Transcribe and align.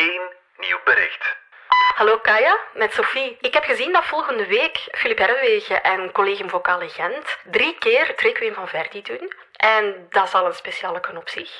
één 0.00 0.24
nieuw 0.56 0.80
bericht. 0.84 1.24
Hallo 1.94 2.18
Kaya, 2.22 2.56
met 2.74 2.92
Sophie. 2.92 3.36
Ik 3.40 3.54
heb 3.54 3.64
gezien 3.64 3.92
dat 3.92 4.04
volgende 4.04 4.46
week 4.46 4.76
Philip 4.90 5.18
Herwegen 5.18 5.82
en 5.82 6.12
Collegium 6.12 6.48
Vocale 6.48 6.88
Gent 6.88 7.26
drie 7.50 7.76
keer 7.78 8.06
het 8.06 8.20
Requiem 8.20 8.54
van 8.54 8.68
Verdi 8.68 9.02
doen. 9.02 9.32
En 9.56 10.06
dat 10.10 10.26
is 10.26 10.34
al 10.34 10.46
een 10.46 10.54
speciale 10.54 11.00
op 11.16 11.28
zich. 11.28 11.50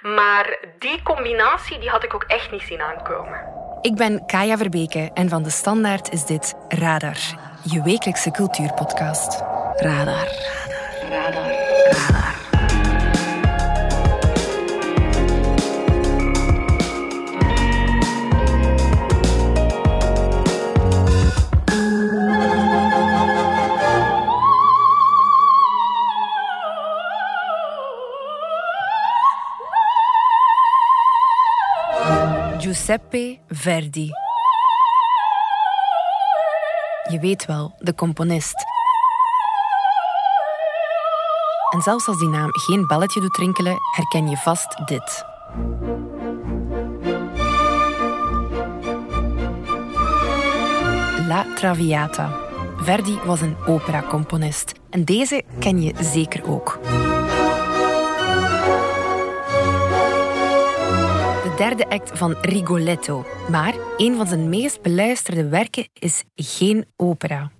Maar 0.00 0.58
die 0.78 1.02
combinatie 1.02 1.78
die 1.78 1.88
had 1.88 2.04
ik 2.04 2.14
ook 2.14 2.24
echt 2.26 2.50
niet 2.50 2.62
zien 2.62 2.80
aankomen. 2.80 3.56
Ik 3.80 3.94
ben 3.94 4.26
Kaya 4.26 4.56
Verbeke 4.56 5.10
en 5.14 5.28
van 5.28 5.42
de 5.42 5.50
Standaard 5.50 6.12
is 6.12 6.24
dit 6.24 6.54
Radar, 6.68 7.18
je 7.64 7.82
wekelijkse 7.82 8.30
cultuurpodcast. 8.30 9.42
Radar. 9.76 10.28
Giuseppe 32.88 33.38
Verdi. 33.48 34.10
Je 37.10 37.18
weet 37.20 37.46
wel, 37.46 37.74
de 37.78 37.94
componist. 37.94 38.54
En 41.74 41.82
zelfs 41.82 42.08
als 42.08 42.18
die 42.18 42.28
naam 42.28 42.48
geen 42.52 42.86
belletje 42.86 43.20
doet 43.20 43.36
rinkelen, 43.36 43.76
herken 43.94 44.28
je 44.28 44.36
vast 44.36 44.86
dit. 44.86 45.24
La 51.26 51.46
Traviata. 51.54 52.30
Verdi 52.76 53.18
was 53.24 53.40
een 53.40 53.56
operacomponist 53.66 54.72
en 54.90 55.04
deze 55.04 55.42
ken 55.58 55.82
je 55.82 55.94
zeker 56.00 56.50
ook. 56.50 56.78
Derde 61.68 61.88
act 61.88 62.18
van 62.18 62.36
Rigoletto. 62.40 63.26
Maar 63.50 63.74
een 63.96 64.16
van 64.16 64.26
zijn 64.26 64.48
meest 64.48 64.82
beluisterde 64.82 65.48
werken 65.48 65.88
is 65.92 66.24
geen 66.34 66.84
opera. 66.96 67.50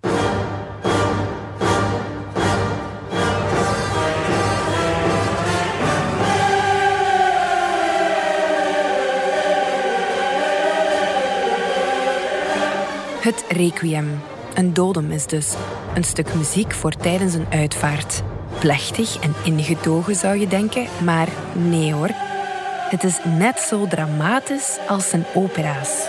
Het 13.20 13.45
Requiem. 13.48 14.20
Een 14.55 14.75
dodenmis 14.75 15.27
dus. 15.27 15.55
Een 15.95 16.05
stuk 16.05 16.34
muziek 16.34 16.72
voor 16.72 16.93
tijdens 16.93 17.34
een 17.34 17.47
uitvaart. 17.50 18.22
Plechtig 18.59 19.19
en 19.19 19.34
ingetogen 19.45 20.15
zou 20.15 20.39
je 20.39 20.47
denken, 20.47 20.87
maar 21.05 21.28
nee 21.53 21.93
hoor. 21.93 22.28
Het 22.89 23.05
is 23.05 23.20
net 23.39 23.58
zo 23.58 23.86
dramatisch 23.86 24.78
als 24.89 25.08
zijn 25.08 25.25
opera's. 25.34 26.06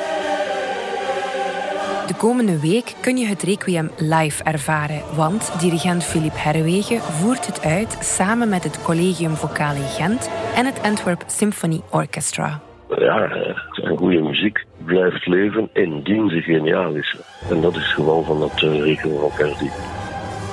De 2.08 2.16
komende 2.17 2.59
week 2.59 2.95
kun 3.02 3.17
je 3.17 3.25
het 3.25 3.44
Requiem 3.44 3.89
live 3.97 4.44
ervaren, 4.44 5.02
want 5.16 5.59
dirigent 5.59 6.03
Philippe 6.03 6.38
Herwegen 6.38 7.00
voert 7.00 7.45
het 7.45 7.66
uit 7.66 7.97
samen 8.00 8.50
met 8.50 8.63
het 8.63 8.81
Collegium 8.81 9.35
Vocale 9.35 9.80
Gent 9.80 10.30
en 10.55 10.66
het 10.66 10.81
Antwerp 10.83 11.23
Symphony 11.27 11.81
Orchestra. 11.91 12.59
Ja, 12.97 13.31
een 13.72 13.97
goede 13.97 14.22
muziek 14.22 14.66
blijft 14.85 15.27
leven 15.27 15.69
indien 15.73 16.30
ze 16.30 16.41
geniaal 16.41 16.94
is. 16.94 17.16
En 17.50 17.61
dat 17.61 17.75
is 17.75 17.94
geval 17.94 18.23
van 18.23 18.39
dat 18.39 18.61
uh, 18.61 18.84
Requiem 18.84 19.18
van. 19.18 19.88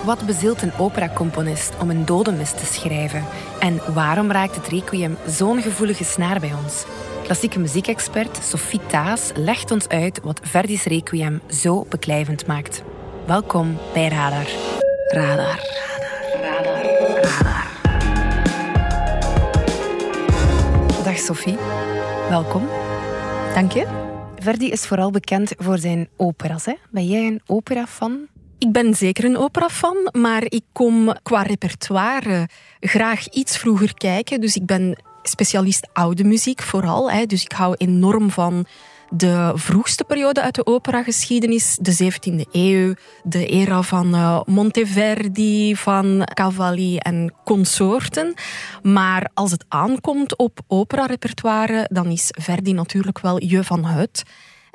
Wat 0.06 0.26
bezielt 0.26 0.62
een 0.62 0.74
operacomponist 0.78 1.72
om 1.80 1.90
een 1.90 2.04
dodenmis 2.04 2.50
te 2.50 2.64
schrijven? 2.64 3.24
En 3.60 3.94
waarom 3.94 4.30
raakt 4.30 4.56
het 4.56 4.68
requiem 4.68 5.16
zo'n 5.26 5.62
gevoelige 5.62 6.04
snaar 6.04 6.40
bij 6.40 6.52
ons? 6.64 6.84
Klassieke 7.22 7.58
muziekexpert 7.58 8.44
Sophie 8.44 8.80
Taas 8.86 9.30
legt 9.34 9.70
ons 9.70 9.88
uit 9.88 10.20
wat 10.22 10.40
Verdi's 10.42 10.84
requiem 10.84 11.40
zo 11.50 11.84
beklijvend 11.88 12.46
maakt. 12.46 12.82
Welkom 13.26 13.78
bij 13.92 14.08
Radar. 14.08 14.46
Radar. 15.08 15.36
Radar. 15.36 16.42
Radar. 16.42 16.82
Radar. 17.22 17.66
Dag 21.04 21.18
Sophie. 21.18 21.56
Welkom. 22.28 22.68
Dank 23.54 23.72
je. 23.72 23.86
Verdi 24.38 24.70
is 24.70 24.86
vooral 24.86 25.10
bekend 25.10 25.52
voor 25.56 25.78
zijn 25.78 26.08
operas. 26.16 26.64
Hè? 26.64 26.74
Ben 26.90 27.06
jij 27.06 27.26
een 27.26 27.40
opera-fan? 27.46 28.28
Ik 28.58 28.72
ben 28.72 28.94
zeker 28.94 29.24
een 29.24 29.36
opera-fan, 29.36 30.08
maar 30.12 30.42
ik 30.44 30.62
kom 30.72 31.16
qua 31.22 31.42
repertoire 31.42 32.48
graag 32.80 33.28
iets 33.28 33.58
vroeger 33.58 33.94
kijken. 33.94 34.40
Dus 34.40 34.56
ik 34.56 34.66
ben 34.66 34.98
specialist 35.22 35.88
oude 35.92 36.24
muziek 36.24 36.62
vooral. 36.62 37.26
Dus 37.26 37.44
ik 37.44 37.52
hou 37.52 37.74
enorm 37.78 38.30
van 38.30 38.66
de 39.10 39.52
vroegste 39.54 40.04
periode 40.04 40.40
uit 40.40 40.54
de 40.54 40.66
operageschiedenis, 40.66 41.78
de 41.80 42.12
17e 42.12 42.50
eeuw, 42.52 42.94
de 43.22 43.46
era 43.46 43.82
van 43.82 44.14
uh, 44.14 44.40
Monteverdi, 44.44 45.76
van 45.76 46.28
Cavalli 46.34 46.96
en 46.96 47.34
consorten. 47.44 48.34
Maar 48.82 49.30
als 49.34 49.50
het 49.50 49.64
aankomt 49.68 50.36
op 50.36 50.60
operarepertoire, 50.66 51.88
dan 51.92 52.06
is 52.06 52.28
Verdi 52.30 52.72
natuurlijk 52.72 53.20
wel 53.20 53.44
je 53.44 53.64
van 53.64 53.84
het. 53.84 54.22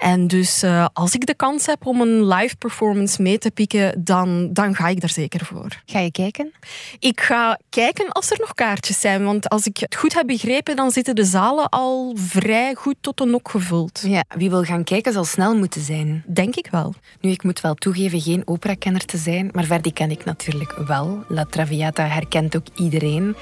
En 0.02 0.28
dus 0.28 0.64
uh, 0.64 0.86
als 0.94 1.14
ik 1.14 1.26
de 1.26 1.34
kans 1.34 1.66
heb 1.66 1.86
om 1.86 2.02
een 2.02 2.28
live 2.28 2.56
performance 2.56 3.22
mee 3.22 3.38
te 3.38 3.52
pikken, 3.52 4.04
dan, 4.04 4.54
dan 4.54 4.76
ga 4.76 4.88
ik 4.88 5.02
daar 5.02 5.10
zeker 5.10 5.46
voor. 5.46 5.82
Ga 5.86 6.00
je 6.00 6.12
kijken? 6.12 6.52
Ik 7.00 7.22
ga 7.22 7.60
kijken 7.70 8.12
als 8.12 8.32
er 8.32 8.38
nog 8.40 8.54
kaartjes 8.54 9.00
zijn. 9.00 9.24
Want 9.24 9.50
als 9.50 9.66
ik 9.66 9.78
het 9.78 9.96
goed 9.96 10.14
heb 10.14 10.28
begrepen, 10.28 10.76
dan 10.76 10.92
zitten 10.92 11.16
de 11.16 11.24
zalen 11.24 11.70
al 11.70 12.16
vrij 12.16 12.74
goed 12.74 12.96
tot 13.02 13.18
de 13.18 13.26
nok 13.26 13.50
gevuld. 13.50 14.04
Ja, 14.06 14.24
wie 14.38 14.50
wil 14.50 14.64
gaan 14.64 14.84
kijken 14.84 15.14
zal 15.14 15.24
snel 15.24 15.56
moeten 15.56 15.82
zijn. 15.82 16.24
Denk 16.28 16.56
ik 16.56 16.68
wel. 16.72 16.94
Nu, 17.20 17.30
ik 17.30 17.44
moet 17.44 17.62
wel 17.62 17.74
toegeven 17.74 18.22
geen 18.22 18.48
operakenner 18.48 19.06
te 19.06 19.18
zijn, 19.18 19.50
maar 19.52 19.64
Verdi 19.64 19.94
ken 19.94 20.12
ik 20.12 20.26
natuurlijk 20.26 20.74
wel. 20.88 21.24
La 21.28 21.46
Traviata 21.46 22.08
herkent 22.08 22.56
ook 22.56 22.68
iedereen. 22.76 23.36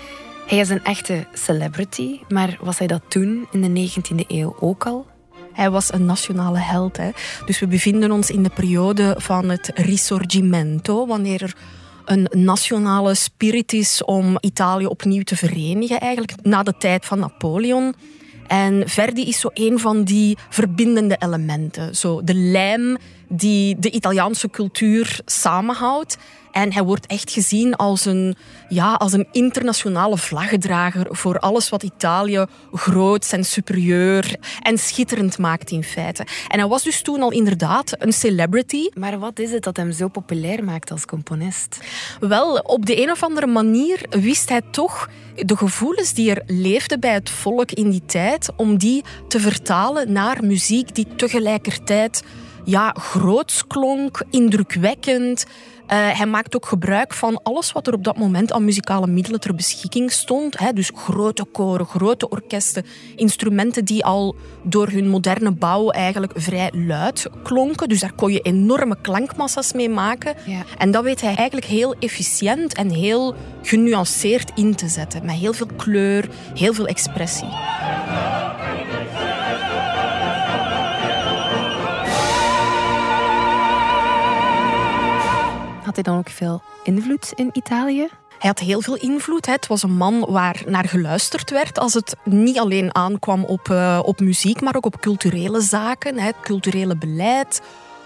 Hij 0.47 0.57
is 0.57 0.69
een 0.69 0.83
echte 0.83 1.27
celebrity, 1.33 2.19
maar 2.29 2.57
was 2.61 2.77
hij 2.77 2.87
dat 2.87 3.01
toen 3.07 3.47
in 3.51 3.73
de 3.73 3.89
19e 3.89 4.27
eeuw 4.27 4.55
ook 4.59 4.85
al? 4.85 5.05
Hij 5.59 5.69
was 5.69 5.93
een 5.93 6.05
nationale 6.05 6.57
held. 6.57 6.97
Hè. 6.97 7.09
Dus 7.45 7.59
we 7.59 7.67
bevinden 7.67 8.11
ons 8.11 8.29
in 8.29 8.43
de 8.43 8.49
periode 8.49 9.15
van 9.17 9.49
het 9.49 9.71
Risorgimento, 9.75 11.07
wanneer 11.07 11.41
er 11.41 11.55
een 12.05 12.27
nationale 12.31 13.15
spirit 13.15 13.73
is 13.73 14.03
om 14.03 14.37
Italië 14.39 14.85
opnieuw 14.85 15.23
te 15.23 15.35
verenigen, 15.35 15.99
eigenlijk 15.99 16.33
na 16.41 16.63
de 16.63 16.73
tijd 16.77 17.05
van 17.05 17.19
Napoleon. 17.19 17.93
En 18.47 18.89
Verdi 18.89 19.27
is 19.27 19.39
zo 19.39 19.49
een 19.53 19.79
van 19.79 20.03
die 20.03 20.37
verbindende 20.49 21.15
elementen. 21.19 21.95
Zo 21.95 22.23
de 22.23 22.35
lijm 22.35 22.97
die 23.27 23.79
de 23.79 23.91
Italiaanse 23.91 24.49
cultuur 24.49 25.19
samenhoudt. 25.25 26.17
En 26.51 26.73
hij 26.73 26.83
wordt 26.83 27.05
echt 27.05 27.31
gezien 27.31 27.75
als 27.75 28.05
een, 28.05 28.35
ja, 28.69 28.93
als 28.93 29.13
een 29.13 29.27
internationale 29.31 30.17
vlaggedrager 30.17 31.07
voor 31.09 31.39
alles 31.39 31.69
wat 31.69 31.83
Italië 31.83 32.45
groot 32.73 33.31
en 33.31 33.43
superieur 33.43 34.35
en 34.61 34.77
schitterend 34.77 35.37
maakt 35.37 35.71
in 35.71 35.83
feite. 35.83 36.25
En 36.47 36.59
hij 36.59 36.67
was 36.67 36.83
dus 36.83 37.01
toen 37.01 37.21
al 37.21 37.31
inderdaad 37.31 37.95
een 37.97 38.13
celebrity. 38.13 38.89
Maar 38.93 39.19
wat 39.19 39.39
is 39.39 39.51
het 39.51 39.63
dat 39.63 39.77
hem 39.77 39.91
zo 39.91 40.07
populair 40.07 40.63
maakt 40.63 40.91
als 40.91 41.05
componist? 41.05 41.79
Wel, 42.19 42.53
op 42.55 42.85
de 42.85 43.01
een 43.01 43.11
of 43.11 43.23
andere 43.23 43.47
manier 43.47 44.05
wist 44.09 44.49
hij 44.49 44.61
toch 44.71 45.09
de 45.35 45.57
gevoelens 45.57 46.13
die 46.13 46.29
er 46.29 46.41
leefden 46.45 46.99
bij 46.99 47.13
het 47.13 47.29
volk 47.29 47.71
in 47.71 47.89
die 47.89 48.05
tijd, 48.05 48.49
om 48.55 48.77
die 48.77 49.03
te 49.27 49.39
vertalen 49.39 50.11
naar 50.11 50.45
muziek 50.45 50.95
die 50.95 51.07
tegelijkertijd 51.15 52.23
ja, 52.63 52.95
groots 52.99 53.67
klonk, 53.67 54.21
indrukwekkend. 54.29 55.45
Uh, 55.91 56.17
hij 56.17 56.25
maakt 56.25 56.55
ook 56.55 56.65
gebruik 56.65 57.13
van 57.13 57.39
alles 57.43 57.71
wat 57.71 57.87
er 57.87 57.93
op 57.93 58.03
dat 58.03 58.17
moment 58.17 58.51
aan 58.51 58.65
muzikale 58.65 59.07
middelen 59.07 59.39
ter 59.39 59.55
beschikking 59.55 60.11
stond. 60.11 60.59
Hè. 60.59 60.73
Dus 60.73 60.91
grote 60.95 61.45
koren, 61.51 61.85
grote 61.85 62.29
orkesten, 62.29 62.85
instrumenten 63.15 63.85
die 63.85 64.05
al 64.05 64.35
door 64.63 64.87
hun 64.87 65.09
moderne 65.09 65.51
bouw 65.51 65.89
eigenlijk 65.89 66.31
vrij 66.35 66.71
luid 66.73 67.27
klonken. 67.43 67.89
Dus 67.89 67.99
daar 67.99 68.13
kon 68.13 68.31
je 68.31 68.39
enorme 68.39 68.97
klankmassa's 69.01 69.73
mee 69.73 69.89
maken. 69.89 70.35
Ja. 70.45 70.63
En 70.77 70.91
dat 70.91 71.03
weet 71.03 71.21
hij 71.21 71.35
eigenlijk 71.35 71.67
heel 71.67 71.95
efficiënt 71.99 72.73
en 72.73 72.89
heel 72.89 73.35
genuanceerd 73.61 74.51
in 74.55 74.75
te 74.75 74.87
zetten. 74.87 75.25
Met 75.25 75.35
heel 75.35 75.53
veel 75.53 75.69
kleur, 75.77 76.29
heel 76.53 76.73
veel 76.73 76.87
expressie. 76.87 77.49
Had 85.89 86.05
hij 86.05 86.13
dan 86.13 86.17
ook 86.17 86.29
veel 86.29 86.61
invloed 86.83 87.31
in 87.35 87.49
Italië? 87.53 88.07
Hij 88.39 88.49
had 88.49 88.59
heel 88.59 88.81
veel 88.81 88.95
invloed. 88.95 89.45
Het 89.45 89.67
was 89.67 89.83
een 89.83 89.95
man 89.95 90.25
waar 90.27 90.63
naar 90.67 90.87
geluisterd 90.87 91.49
werd 91.49 91.79
als 91.79 91.93
het 91.93 92.15
niet 92.23 92.59
alleen 92.59 92.95
aankwam 92.95 93.43
op, 93.43 93.67
uh, 93.67 93.99
op 94.03 94.19
muziek, 94.19 94.61
maar 94.61 94.75
ook 94.75 94.85
op 94.85 94.99
culturele 95.01 95.61
zaken, 95.61 96.19
het 96.19 96.35
culturele 96.41 96.97
beleid, 96.97 97.61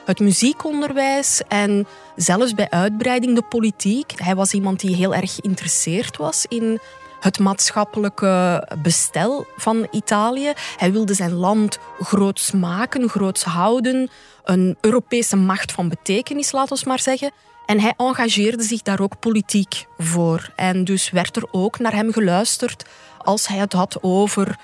het 0.05 0.19
muziekonderwijs 0.19 1.41
en 1.47 1.87
zelfs 2.15 2.53
bij 2.53 2.69
uitbreiding 2.69 3.35
de 3.35 3.43
politiek. 3.49 4.13
Hij 4.15 4.35
was 4.35 4.53
iemand 4.53 4.79
die 4.79 4.95
heel 4.95 5.15
erg 5.15 5.35
geïnteresseerd 5.35 6.17
was 6.17 6.45
in 6.47 6.79
het 7.19 7.39
maatschappelijke 7.39 8.67
bestel 8.81 9.45
van 9.55 9.87
Italië. 9.91 10.53
Hij 10.77 10.91
wilde 10.91 11.13
zijn 11.13 11.33
land 11.33 11.79
groots 11.99 12.51
maken, 12.51 13.09
groots 13.09 13.43
houden. 13.43 14.09
Een 14.43 14.77
Europese 14.81 15.35
macht 15.35 15.71
van 15.71 15.89
betekenis, 15.89 16.51
laten 16.51 16.77
we 16.77 16.83
maar 16.87 16.99
zeggen. 16.99 17.31
En 17.65 17.79
hij 17.79 17.93
engageerde 17.97 18.63
zich 18.63 18.81
daar 18.81 18.99
ook 18.99 19.19
politiek 19.19 19.85
voor. 19.97 20.51
En 20.55 20.83
dus 20.83 21.09
werd 21.09 21.35
er 21.35 21.47
ook 21.51 21.79
naar 21.79 21.93
hem 21.93 22.11
geluisterd 22.11 22.85
als 23.17 23.47
hij 23.47 23.57
het 23.57 23.73
had 23.73 23.97
over 24.01 24.55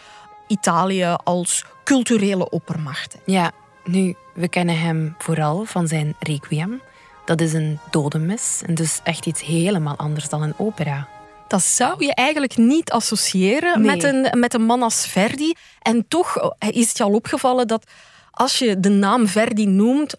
Italië 0.48 1.16
als 1.24 1.66
culturele 1.84 2.50
oppermacht. 2.50 3.18
Ja, 3.26 3.52
nu, 3.84 4.16
we 4.34 4.48
kennen 4.48 4.80
hem 4.80 5.16
vooral 5.18 5.66
van 5.66 5.88
zijn 5.88 6.16
Requiem. 6.20 6.82
Dat 7.26 7.42
is 7.42 7.54
een 7.54 7.80
dodenmis 7.92 8.62
en 8.66 8.76
dus 8.76 9.00
echt 9.04 9.26
iets 9.26 9.42
helemaal 9.42 9.96
anders 9.96 10.30
dan 10.30 10.42
een 10.42 10.54
opera. 10.58 11.08
Dat 11.48 11.64
zou 11.64 12.06
je 12.06 12.14
eigenlijk 12.14 12.58
niet 12.58 12.92
associëren 12.92 13.82
met, 13.82 14.04
een, 14.04 14.40
met 14.40 14.54
een 14.54 14.64
man 14.64 14.82
als 14.82 15.08
Verdi. 15.08 15.54
En 15.82 16.08
toch 16.08 16.56
is 16.60 16.88
het 16.88 16.98
je 16.98 17.04
al 17.04 17.14
opgevallen 17.14 17.68
dat 17.68 17.92
als 18.32 18.60
je 18.60 18.80
de 18.80 18.90
naam 18.90 19.28
Verdi 19.28 19.66
noemt, 19.66 20.16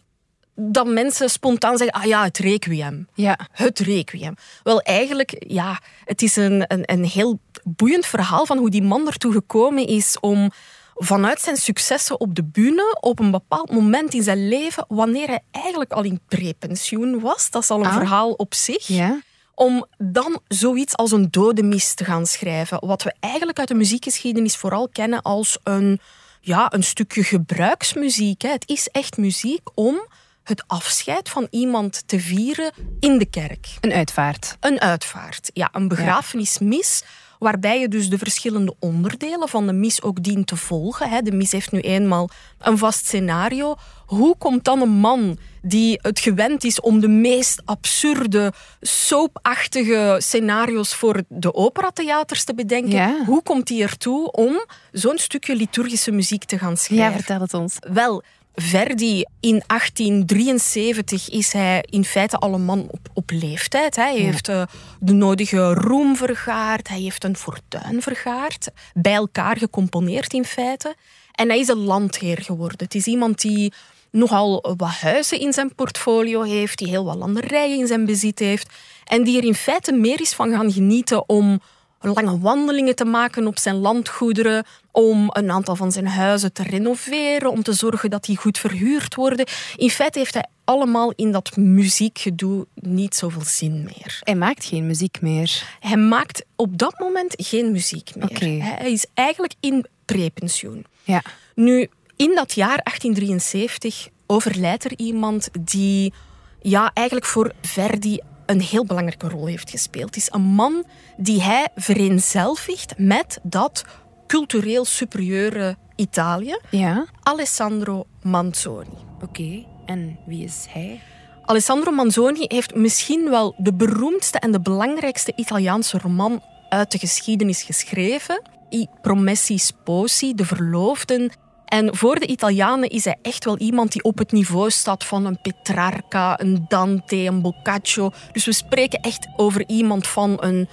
dat 0.63 0.87
mensen 0.87 1.31
spontaan 1.31 1.77
zeggen, 1.77 2.01
ah 2.01 2.07
ja, 2.07 2.25
het 2.25 2.39
requiem. 2.39 3.09
Ja. 3.15 3.39
Het 3.53 3.79
requiem. 3.79 4.35
Wel, 4.63 4.81
eigenlijk, 4.81 5.45
ja, 5.47 5.81
het 6.05 6.23
is 6.23 6.37
een, 6.37 6.65
een, 6.67 6.83
een 6.85 7.05
heel 7.05 7.41
boeiend 7.65 8.07
verhaal 8.07 8.47
van 8.47 8.59
hoe 8.59 8.71
die 8.71 8.83
man 8.83 9.07
ertoe 9.07 9.33
gekomen 9.33 9.87
is 9.87 10.21
om 10.21 10.51
vanuit 10.95 11.41
zijn 11.41 11.57
successen 11.57 12.21
op 12.21 12.35
de 12.35 12.45
bühne 12.45 12.97
op 13.01 13.19
een 13.19 13.31
bepaald 13.31 13.71
moment 13.71 14.15
in 14.15 14.23
zijn 14.23 14.49
leven, 14.49 14.85
wanneer 14.89 15.27
hij 15.27 15.41
eigenlijk 15.51 15.93
al 15.93 16.03
in 16.03 16.21
prepensioen 16.29 17.21
was, 17.21 17.51
dat 17.51 17.63
is 17.63 17.71
al 17.71 17.81
een 17.81 17.87
ah. 17.87 17.97
verhaal 17.97 18.33
op 18.33 18.55
zich, 18.55 18.87
ja. 18.87 19.21
om 19.55 19.87
dan 19.99 20.41
zoiets 20.49 20.97
als 20.97 21.13
een 21.13 21.31
dode 21.31 21.63
mis 21.63 21.95
te 21.95 22.05
gaan 22.05 22.27
schrijven. 22.27 22.87
Wat 22.87 23.03
we 23.03 23.15
eigenlijk 23.21 23.59
uit 23.59 23.69
de 23.69 23.75
muziekgeschiedenis 23.75 24.57
vooral 24.57 24.89
kennen 24.89 25.23
als 25.23 25.59
een, 25.63 26.01
ja, 26.41 26.73
een 26.73 26.85
stukje 26.85 27.25
gebruiksmuziek. 27.25 28.43
Hè. 28.43 28.49
Het 28.49 28.69
is 28.69 28.89
echt 28.89 29.17
muziek 29.17 29.69
om 29.75 30.01
het 30.43 30.65
afscheid 30.67 31.29
van 31.29 31.47
iemand 31.51 32.03
te 32.09 32.21
vieren 32.21 32.73
in 33.01 33.19
de 33.19 33.27
kerk. 33.27 33.69
Een 33.81 33.93
uitvaart. 33.93 34.57
Een 34.61 34.81
uitvaart, 34.81 35.51
ja. 35.55 35.69
Een 35.73 35.89
begrafenismis 35.89 37.03
waarbij 37.41 37.81
je 37.81 37.89
dus 37.89 38.09
de 38.09 38.19
verschillende 38.19 38.75
onderdelen 38.79 39.49
van 39.49 39.67
de 39.67 39.73
mis 39.73 40.03
ook 40.03 40.23
dient 40.23 40.47
te 40.47 40.57
volgen. 40.57 41.25
De 41.25 41.33
mis 41.33 41.53
heeft 41.53 41.73
nu 41.73 41.81
eenmaal 41.81 42.29
een 42.59 42.79
vast 42.79 43.07
scenario. 43.07 43.75
Hoe 44.07 44.37
komt 44.39 44.65
dan 44.65 44.81
een 44.81 44.89
man 44.89 45.39
die 45.63 45.99
het 46.03 46.21
gewend 46.21 46.65
is 46.65 46.81
om 46.81 47.01
de 47.01 47.09
meest 47.09 47.63
absurde, 47.65 48.53
soapachtige 48.81 50.17
scenario's 50.19 50.95
voor 50.95 51.23
de 51.29 51.55
operatheaters 51.55 52.45
te 52.45 52.55
bedenken, 52.55 53.25
hoe 53.25 53.43
komt 53.43 53.69
hij 53.69 53.81
ertoe 53.81 54.31
om 54.31 54.65
zo'n 54.93 55.19
stukje 55.19 55.57
liturgische 55.57 56.11
muziek 56.11 56.45
te 56.45 56.59
gaan 56.59 56.77
schrijven? 56.77 57.07
Ja, 57.07 57.13
vertel 57.13 57.41
het 57.41 57.55
ons. 57.55 57.77
Wel, 57.93 58.23
Verdi 58.55 59.25
in 59.41 59.63
1873 59.67 61.31
is 61.31 61.53
hij 61.53 61.85
in 61.91 62.05
feite 62.05 62.37
al 62.37 62.55
een 62.55 62.65
man 62.65 62.87
op, 62.91 63.09
op 63.15 63.31
leeftijd. 63.31 63.97
Hij 63.97 64.17
heeft 64.17 64.49
uh, 64.49 64.63
de 64.99 65.13
nodige 65.13 65.75
roem 65.75 66.17
vergaard, 66.17 66.89
hij 66.89 67.01
heeft 67.01 67.25
een 67.25 67.37
fortuin 67.37 68.03
vergaard, 68.03 68.71
bij 68.95 69.15
elkaar 69.15 69.57
gecomponeerd 69.57 70.33
in 70.33 70.45
feite. 70.45 70.95
En 71.33 71.49
hij 71.49 71.59
is 71.59 71.69
een 71.69 71.85
landheer 71.85 72.43
geworden. 72.43 72.79
Het 72.79 72.95
is 72.95 73.07
iemand 73.07 73.41
die 73.41 73.73
nogal 74.11 74.75
wat 74.77 74.89
huizen 74.89 75.41
in 75.41 75.53
zijn 75.53 75.75
portfolio 75.75 76.43
heeft, 76.43 76.79
die 76.79 76.89
heel 76.89 77.05
wat 77.05 77.17
landerijen 77.17 77.79
in 77.79 77.87
zijn 77.87 78.05
bezit 78.05 78.39
heeft 78.39 78.73
en 79.05 79.25
die 79.25 79.39
er 79.39 79.45
in 79.45 79.55
feite 79.55 79.93
meer 79.93 80.21
is 80.21 80.33
van 80.33 80.51
gaan 80.51 80.73
genieten 80.73 81.29
om 81.29 81.61
lange 82.01 82.39
wandelingen 82.39 82.97
te 82.97 83.05
maken 83.05 83.47
op 83.47 83.59
zijn 83.59 83.77
landgoederen, 83.77 84.65
om 84.93 85.29
een 85.33 85.51
aantal 85.51 85.77
van 85.77 85.93
zijn 85.93 86.07
huizen 86.07 86.53
te 86.53 86.63
renoveren, 86.63 87.51
om 87.51 87.63
te 87.63 87.73
zorgen 87.73 88.11
dat 88.11 88.25
die 88.25 88.37
goed 88.37 88.59
verhuurd 88.59 89.15
worden. 89.15 89.47
In 89.77 89.91
feite 89.91 90.19
heeft 90.19 90.35
hij 90.35 90.47
allemaal 90.65 91.13
in 91.17 91.33
dat 91.33 91.57
muziekgedoe 91.57 92.67
niet 92.75 93.15
zoveel 93.15 93.45
zin 93.45 93.83
meer. 93.83 94.19
Hij 94.21 94.35
maakt 94.35 94.65
geen 94.65 94.87
muziek 94.87 95.21
meer? 95.21 95.77
Hij 95.81 95.97
maakt 95.97 96.45
op 96.57 96.79
dat 96.79 96.99
moment 96.99 97.35
geen 97.37 97.73
muziek 97.73 98.15
meer. 98.15 98.63
Hij 98.63 98.93
is 98.93 99.07
eigenlijk 99.15 99.55
in 99.61 99.87
prepensioen. 100.05 100.85
Ja. 101.03 101.23
Nu, 101.55 101.89
in 102.17 102.35
dat 102.35 102.53
jaar 102.53 102.81
1873 102.83 104.09
overlijdt 104.27 104.85
er 104.85 104.93
iemand 104.97 105.49
die 105.61 106.13
ja, 106.61 106.91
eigenlijk 106.95 107.27
voor 107.27 107.53
Verdi 107.63 108.19
een 108.47 108.61
heel 108.61 108.85
belangrijke 108.85 109.29
rol 109.29 109.47
heeft 109.47 109.71
gespeeld. 109.71 110.15
Het 110.15 110.17
is 110.17 110.29
een 110.33 110.43
man 110.43 110.85
die 111.17 111.43
hij 111.43 111.69
vereenzelvigt 111.77 112.95
met 112.99 113.39
dat 113.43 113.85
cultureel 114.31 114.85
superieure 114.85 115.77
Italië. 115.97 116.59
Ja. 116.71 117.07
Alessandro 117.23 118.07
Manzoni. 118.23 118.99
Oké, 119.23 119.65
en 119.87 120.19
wie 120.27 120.45
is 120.45 120.67
hij? 120.69 121.01
Alessandro 121.45 121.91
Manzoni 121.91 122.45
heeft 122.49 122.75
misschien 122.75 123.31
wel 123.31 123.55
de 123.59 123.75
beroemdste 123.75 124.39
en 124.39 124.53
de 124.53 124.61
belangrijkste 124.61 125.33
Italiaanse 125.37 125.99
roman 125.99 126.43
uit 126.69 126.93
de 126.93 126.99
geschiedenis 126.99 127.63
geschreven. 127.63 128.43
I 128.71 128.87
Promessi 129.03 129.59
Sposi, 129.59 130.35
De 130.35 130.45
Verloofden, 130.45 131.33
en 131.65 131.97
voor 131.97 132.15
de 132.15 132.27
Italianen 132.27 132.89
is 132.89 133.05
hij 133.05 133.17
echt 133.23 133.45
wel 133.45 133.59
iemand 133.59 133.93
die 133.93 134.03
op 134.03 134.19
het 134.19 134.33
niveau 134.33 134.71
staat 134.71 135.05
van 135.05 135.25
een 135.25 135.41
Petrarca, 135.41 136.41
een 136.41 136.65
Dante, 136.69 137.17
een 137.17 137.43
Boccaccio. 137.43 138.11
Dus 138.33 138.45
we 138.45 138.53
spreken 138.53 139.01
echt 139.01 139.29
over 139.37 139.65
iemand 139.67 140.07
van 140.07 140.37
een, 140.41 140.69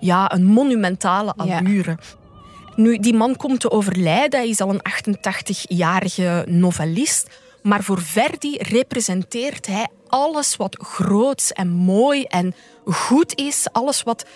ja, 0.00 0.32
een 0.32 0.44
monumentale 0.44 1.34
allure. 1.36 1.98
Nu, 2.76 2.98
die 2.98 3.14
man 3.14 3.36
komt 3.36 3.60
te 3.60 3.70
overlijden. 3.70 4.40
Hij 4.40 4.48
is 4.48 4.60
al 4.60 4.70
een 4.70 4.82
88-jarige 5.02 6.44
novellist. 6.48 7.28
Maar 7.62 7.82
voor 7.82 8.02
Verdi 8.02 8.56
representeert 8.56 9.66
hij 9.66 9.88
alles 10.08 10.56
wat 10.56 10.76
groots 10.80 11.52
en 11.52 11.68
mooi 11.68 12.24
en 12.24 12.54
goed 12.84 13.38
is. 13.38 13.66
Alles 13.72 14.02
wat 14.02 14.26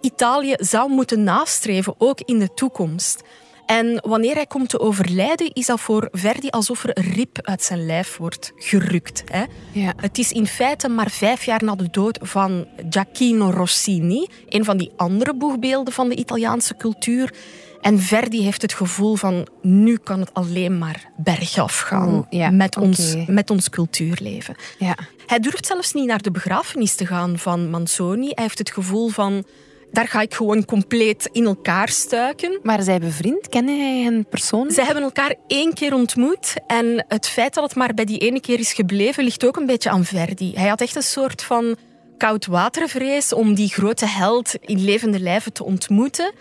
Italië 0.00 0.54
zou 0.56 0.90
moeten 0.90 1.22
nastreven, 1.22 1.94
ook 1.98 2.20
in 2.20 2.38
de 2.38 2.54
toekomst. 2.54 3.22
En 3.66 4.02
wanneer 4.06 4.34
hij 4.34 4.46
komt 4.46 4.68
te 4.68 4.80
overlijden, 4.80 5.52
is 5.52 5.66
dat 5.66 5.80
voor 5.80 6.08
Verdi 6.12 6.48
alsof 6.48 6.84
er 6.84 6.98
een 6.98 7.12
rib 7.12 7.38
uit 7.42 7.62
zijn 7.62 7.86
lijf 7.86 8.16
wordt 8.16 8.52
gerukt. 8.56 9.24
Hè? 9.26 9.44
Ja. 9.72 9.92
Het 9.96 10.18
is 10.18 10.32
in 10.32 10.46
feite 10.46 10.88
maar 10.88 11.10
vijf 11.10 11.44
jaar 11.44 11.64
na 11.64 11.74
de 11.74 11.88
dood 11.90 12.18
van 12.22 12.66
Giacchino 12.90 13.50
Rossini, 13.50 14.26
een 14.48 14.64
van 14.64 14.76
die 14.76 14.92
andere 14.96 15.34
boegbeelden 15.34 15.92
van 15.92 16.08
de 16.08 16.16
Italiaanse 16.16 16.76
cultuur. 16.76 17.34
En 17.80 17.98
Verdi 17.98 18.42
heeft 18.42 18.62
het 18.62 18.72
gevoel 18.72 19.14
van 19.14 19.48
nu 19.62 19.96
kan 19.96 20.20
het 20.20 20.34
alleen 20.34 20.78
maar 20.78 21.10
bergaf 21.16 21.80
gaan 21.80 22.26
ja, 22.30 22.50
met, 22.50 22.76
ons, 22.76 23.14
met 23.26 23.50
ons 23.50 23.70
cultuurleven. 23.70 24.54
Ja. 24.78 24.96
Hij 25.26 25.38
durft 25.38 25.66
zelfs 25.66 25.92
niet 25.92 26.06
naar 26.06 26.22
de 26.22 26.30
begrafenis 26.30 26.94
te 26.94 27.06
gaan 27.06 27.38
van 27.38 27.70
Manzoni. 27.70 28.30
Hij 28.34 28.44
heeft 28.44 28.58
het 28.58 28.70
gevoel 28.70 29.08
van 29.08 29.44
daar 29.92 30.08
ga 30.08 30.20
ik 30.20 30.34
gewoon 30.34 30.64
compleet 30.64 31.28
in 31.32 31.44
elkaar 31.44 31.88
stuiken. 31.88 32.58
Maar 32.62 32.82
zij 32.82 32.98
bevriend? 32.98 33.48
Kennen 33.48 33.78
hij 33.78 34.02
hen 34.02 34.26
persoonlijk? 34.28 34.74
Zij 34.74 34.84
hebben 34.84 35.02
elkaar 35.02 35.34
één 35.46 35.74
keer 35.74 35.94
ontmoet. 35.94 36.54
En 36.66 37.04
het 37.08 37.28
feit 37.28 37.54
dat 37.54 37.64
het 37.64 37.74
maar 37.74 37.94
bij 37.94 38.04
die 38.04 38.18
ene 38.18 38.40
keer 38.40 38.58
is 38.58 38.72
gebleven, 38.72 39.24
ligt 39.24 39.46
ook 39.46 39.56
een 39.56 39.66
beetje 39.66 39.90
aan 39.90 40.04
Verdi. 40.04 40.52
Hij 40.54 40.68
had 40.68 40.80
echt 40.80 40.96
een 40.96 41.02
soort 41.02 41.42
van 41.42 41.76
koudwatervrees 42.18 43.32
om 43.32 43.54
die 43.54 43.68
grote 43.68 44.06
held 44.06 44.54
in 44.60 44.84
levende 44.84 45.20
lijven 45.20 45.52
te 45.52 45.64
ontmoeten. 45.64 46.32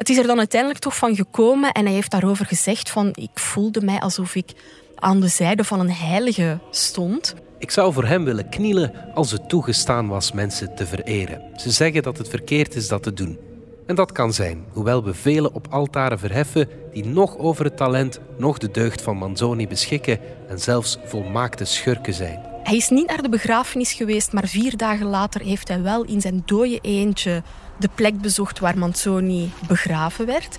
Het 0.00 0.08
is 0.08 0.16
er 0.16 0.26
dan 0.26 0.38
uiteindelijk 0.38 0.80
toch 0.80 0.96
van 0.96 1.14
gekomen 1.14 1.72
en 1.72 1.84
hij 1.84 1.94
heeft 1.94 2.10
daarover 2.10 2.46
gezegd 2.46 2.90
van 2.90 3.08
ik 3.14 3.30
voelde 3.34 3.80
mij 3.80 4.00
alsof 4.00 4.34
ik 4.34 4.52
aan 4.94 5.20
de 5.20 5.28
zijde 5.28 5.64
van 5.64 5.80
een 5.80 5.92
heilige 5.92 6.58
stond. 6.70 7.34
Ik 7.58 7.70
zou 7.70 7.92
voor 7.92 8.04
hem 8.04 8.24
willen 8.24 8.48
knielen 8.48 8.92
als 9.14 9.30
het 9.30 9.48
toegestaan 9.48 10.08
was 10.08 10.32
mensen 10.32 10.74
te 10.74 10.86
vereren. 10.86 11.42
Ze 11.56 11.70
zeggen 11.70 12.02
dat 12.02 12.18
het 12.18 12.28
verkeerd 12.28 12.74
is 12.74 12.88
dat 12.88 13.02
te 13.02 13.12
doen. 13.12 13.38
En 13.86 13.94
dat 13.94 14.12
kan 14.12 14.32
zijn, 14.32 14.64
hoewel 14.72 15.04
we 15.04 15.14
velen 15.14 15.54
op 15.54 15.66
altaren 15.70 16.18
verheffen 16.18 16.68
die 16.92 17.06
nog 17.06 17.38
over 17.38 17.64
het 17.64 17.76
talent, 17.76 18.20
nog 18.38 18.58
de 18.58 18.70
deugd 18.70 19.02
van 19.02 19.16
Manzoni 19.16 19.68
beschikken 19.68 20.18
en 20.48 20.60
zelfs 20.60 20.98
volmaakte 21.04 21.64
schurken 21.64 22.14
zijn. 22.14 22.40
Hij 22.62 22.76
is 22.76 22.88
niet 22.88 23.08
naar 23.08 23.22
de 23.22 23.28
begrafenis 23.28 23.92
geweest, 23.92 24.32
maar 24.32 24.46
vier 24.46 24.76
dagen 24.76 25.06
later 25.06 25.40
heeft 25.40 25.68
hij 25.68 25.82
wel 25.82 26.04
in 26.04 26.20
zijn 26.20 26.42
dode 26.46 26.78
eentje 26.82 27.42
de 27.80 27.88
plek 27.94 28.20
bezocht 28.20 28.58
waar 28.58 28.78
Manzoni 28.78 29.52
begraven 29.68 30.26
werd. 30.26 30.58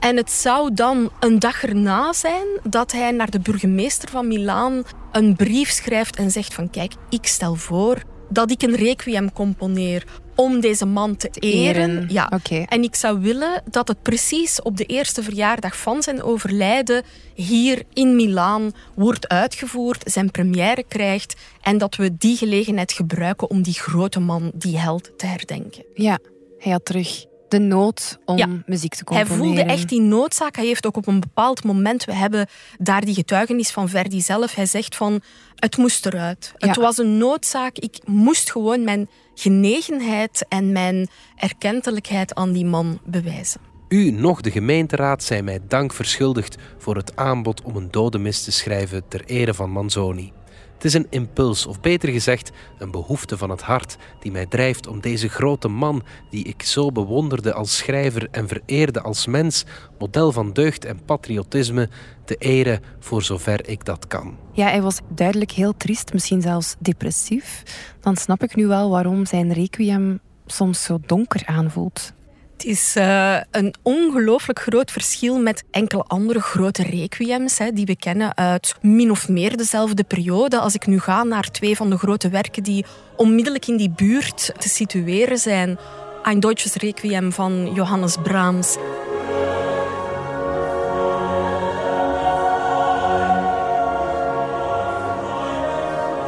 En 0.00 0.16
het 0.16 0.30
zou 0.30 0.74
dan 0.74 1.10
een 1.20 1.38
dag 1.38 1.64
erna 1.64 2.12
zijn 2.12 2.46
dat 2.62 2.92
hij 2.92 3.10
naar 3.10 3.30
de 3.30 3.40
burgemeester 3.40 4.08
van 4.08 4.28
Milaan 4.28 4.82
een 5.12 5.36
brief 5.36 5.70
schrijft 5.70 6.16
en 6.16 6.30
zegt 6.30 6.54
van 6.54 6.70
kijk, 6.70 6.92
ik 7.08 7.26
stel 7.26 7.54
voor 7.54 8.02
dat 8.28 8.50
ik 8.50 8.62
een 8.62 8.76
requiem 8.76 9.32
componeer 9.32 10.04
om 10.34 10.60
deze 10.60 10.86
man 10.86 11.16
te 11.16 11.28
eren. 11.30 12.06
Ja. 12.08 12.30
Okay. 12.34 12.66
En 12.68 12.82
ik 12.82 12.94
zou 12.94 13.20
willen 13.20 13.62
dat 13.70 13.88
het 13.88 14.02
precies 14.02 14.62
op 14.62 14.76
de 14.76 14.84
eerste 14.84 15.22
verjaardag 15.22 15.76
van 15.76 16.02
zijn 16.02 16.22
overlijden 16.22 17.02
hier 17.34 17.82
in 17.92 18.16
Milaan 18.16 18.72
wordt 18.94 19.28
uitgevoerd, 19.28 20.02
zijn 20.12 20.30
première 20.30 20.84
krijgt 20.88 21.36
en 21.62 21.78
dat 21.78 21.96
we 21.96 22.16
die 22.16 22.36
gelegenheid 22.36 22.92
gebruiken 22.92 23.50
om 23.50 23.62
die 23.62 23.74
grote 23.74 24.20
man, 24.20 24.50
die 24.54 24.78
held, 24.78 25.18
te 25.18 25.26
herdenken. 25.26 25.84
Ja, 25.94 26.18
hij 26.58 26.72
had 26.72 26.84
terug 26.84 27.24
de 27.48 27.58
nood 27.58 28.18
om 28.24 28.62
muziek 28.66 28.94
te 28.94 29.04
componeren. 29.04 29.36
Hij 29.36 29.46
voelde 29.46 29.72
echt 29.72 29.88
die 29.88 30.00
noodzaak. 30.00 30.56
Hij 30.56 30.66
heeft 30.66 30.86
ook 30.86 30.96
op 30.96 31.06
een 31.06 31.20
bepaald 31.20 31.64
moment, 31.64 32.04
we 32.04 32.14
hebben 32.14 32.46
daar 32.78 33.00
die 33.00 33.14
getuigenis 33.14 33.70
van 33.70 33.88
Verdi 33.88 34.20
zelf, 34.20 34.54
hij 34.54 34.66
zegt 34.66 34.96
van, 34.96 35.20
het 35.54 35.76
moest 35.76 36.06
eruit. 36.06 36.52
Het 36.56 36.76
was 36.76 36.98
een 36.98 37.18
noodzaak. 37.18 37.78
Ik 37.78 37.98
moest 38.04 38.50
gewoon 38.50 38.84
mijn 38.84 39.08
genegenheid 39.34 40.46
en 40.48 40.72
mijn 40.72 41.08
erkentelijkheid 41.36 42.34
aan 42.34 42.52
die 42.52 42.64
man 42.64 43.00
bewijzen. 43.04 43.60
U, 43.88 44.10
nog 44.10 44.40
de 44.40 44.50
gemeenteraad, 44.50 45.22
zijn 45.22 45.44
mij 45.44 45.60
dank 45.68 45.92
verschuldigd 45.92 46.56
voor 46.78 46.96
het 46.96 47.16
aanbod 47.16 47.62
om 47.62 47.76
een 47.76 47.90
dodenmis 47.90 48.42
te 48.42 48.52
schrijven 48.52 49.08
ter 49.08 49.24
ere 49.24 49.54
van 49.54 49.70
Manzoni. 49.70 50.32
Het 50.76 50.84
is 50.84 50.94
een 50.94 51.06
impuls, 51.10 51.66
of 51.66 51.80
beter 51.80 52.08
gezegd, 52.08 52.50
een 52.78 52.90
behoefte 52.90 53.36
van 53.36 53.50
het 53.50 53.62
hart, 53.62 53.96
die 54.20 54.32
mij 54.32 54.46
drijft 54.46 54.86
om 54.86 55.00
deze 55.00 55.28
grote 55.28 55.68
man, 55.68 56.02
die 56.30 56.44
ik 56.44 56.62
zo 56.62 56.92
bewonderde 56.92 57.52
als 57.52 57.76
schrijver 57.76 58.28
en 58.30 58.48
vereerde 58.48 59.00
als 59.00 59.26
mens, 59.26 59.64
model 59.98 60.32
van 60.32 60.52
deugd 60.52 60.84
en 60.84 61.04
patriotisme, 61.04 61.88
te 62.24 62.34
eren 62.34 62.80
voor 62.98 63.22
zover 63.22 63.68
ik 63.68 63.84
dat 63.84 64.06
kan. 64.06 64.36
Ja, 64.52 64.68
hij 64.68 64.82
was 64.82 65.00
duidelijk 65.14 65.50
heel 65.50 65.76
triest, 65.76 66.12
misschien 66.12 66.42
zelfs 66.42 66.76
depressief. 66.78 67.62
Dan 68.00 68.16
snap 68.16 68.42
ik 68.42 68.56
nu 68.56 68.66
wel 68.66 68.90
waarom 68.90 69.26
zijn 69.26 69.52
requiem 69.52 70.20
soms 70.46 70.82
zo 70.82 70.98
donker 71.06 71.42
aanvoelt. 71.46 72.12
Het 72.56 72.64
is 72.64 72.94
uh, 72.96 73.36
een 73.50 73.74
ongelooflijk 73.82 74.58
groot 74.58 74.90
verschil 74.90 75.38
met 75.38 75.64
enkele 75.70 76.02
andere 76.02 76.40
grote 76.40 76.82
requiems 76.82 77.58
hè, 77.58 77.72
die 77.72 77.86
we 77.86 77.96
kennen 77.96 78.36
uit 78.36 78.74
min 78.80 79.10
of 79.10 79.28
meer 79.28 79.56
dezelfde 79.56 80.04
periode. 80.04 80.58
Als 80.58 80.74
ik 80.74 80.86
nu 80.86 81.00
ga 81.00 81.22
naar 81.22 81.50
twee 81.50 81.76
van 81.76 81.90
de 81.90 81.98
grote 81.98 82.28
werken 82.28 82.62
die 82.62 82.84
onmiddellijk 83.16 83.66
in 83.66 83.76
die 83.76 83.90
buurt 83.90 84.52
te 84.58 84.68
situeren 84.68 85.38
zijn. 85.38 85.78
Ein 86.22 86.40
Deutsches 86.40 86.74
Requiem 86.74 87.32
van 87.32 87.72
Johannes 87.74 88.16
Brahms. 88.22 88.76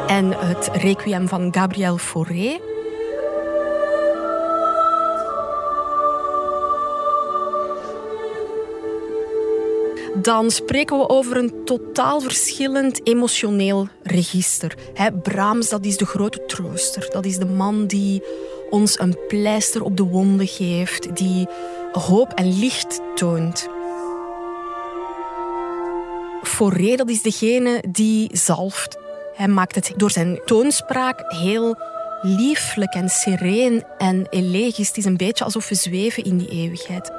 En 0.07 0.31
het 0.47 0.69
Requiem 0.73 1.27
van 1.27 1.53
Gabriel 1.53 1.97
Fauré. 1.97 2.59
Dan 10.15 10.51
spreken 10.51 10.97
we 10.97 11.09
over 11.09 11.37
een 11.37 11.53
totaal 11.65 12.21
verschillend 12.21 13.07
emotioneel 13.07 13.87
register. 14.03 14.77
He, 14.93 15.11
Brahms, 15.11 15.69
dat 15.69 15.85
is 15.85 15.97
de 15.97 16.05
grote 16.05 16.45
trooster. 16.45 17.09
Dat 17.11 17.25
is 17.25 17.37
de 17.37 17.45
man 17.45 17.87
die 17.87 18.23
ons 18.69 18.99
een 18.99 19.17
pleister 19.27 19.83
op 19.83 19.97
de 19.97 20.03
wonden 20.03 20.47
geeft, 20.47 21.15
die 21.15 21.47
hoop 21.91 22.31
en 22.33 22.59
licht 22.59 23.01
toont. 23.15 23.67
Fauré, 26.43 26.95
dat 26.95 27.09
is 27.09 27.21
degene 27.21 27.83
die 27.89 28.29
zalft. 28.31 28.97
Hij 29.33 29.47
maakt 29.47 29.75
het 29.75 29.93
door 29.95 30.11
zijn 30.11 30.41
toonspraak 30.45 31.23
heel 31.27 31.75
lieflijk 32.21 32.93
en 32.93 33.09
sereen 33.09 33.83
en 33.97 34.27
elegisch. 34.29 34.87
Het 34.87 34.97
is 34.97 35.05
een 35.05 35.17
beetje 35.17 35.43
alsof 35.43 35.69
we 35.69 35.75
zweven 35.75 36.23
in 36.23 36.37
die 36.37 36.49
eeuwigheid. 36.49 37.18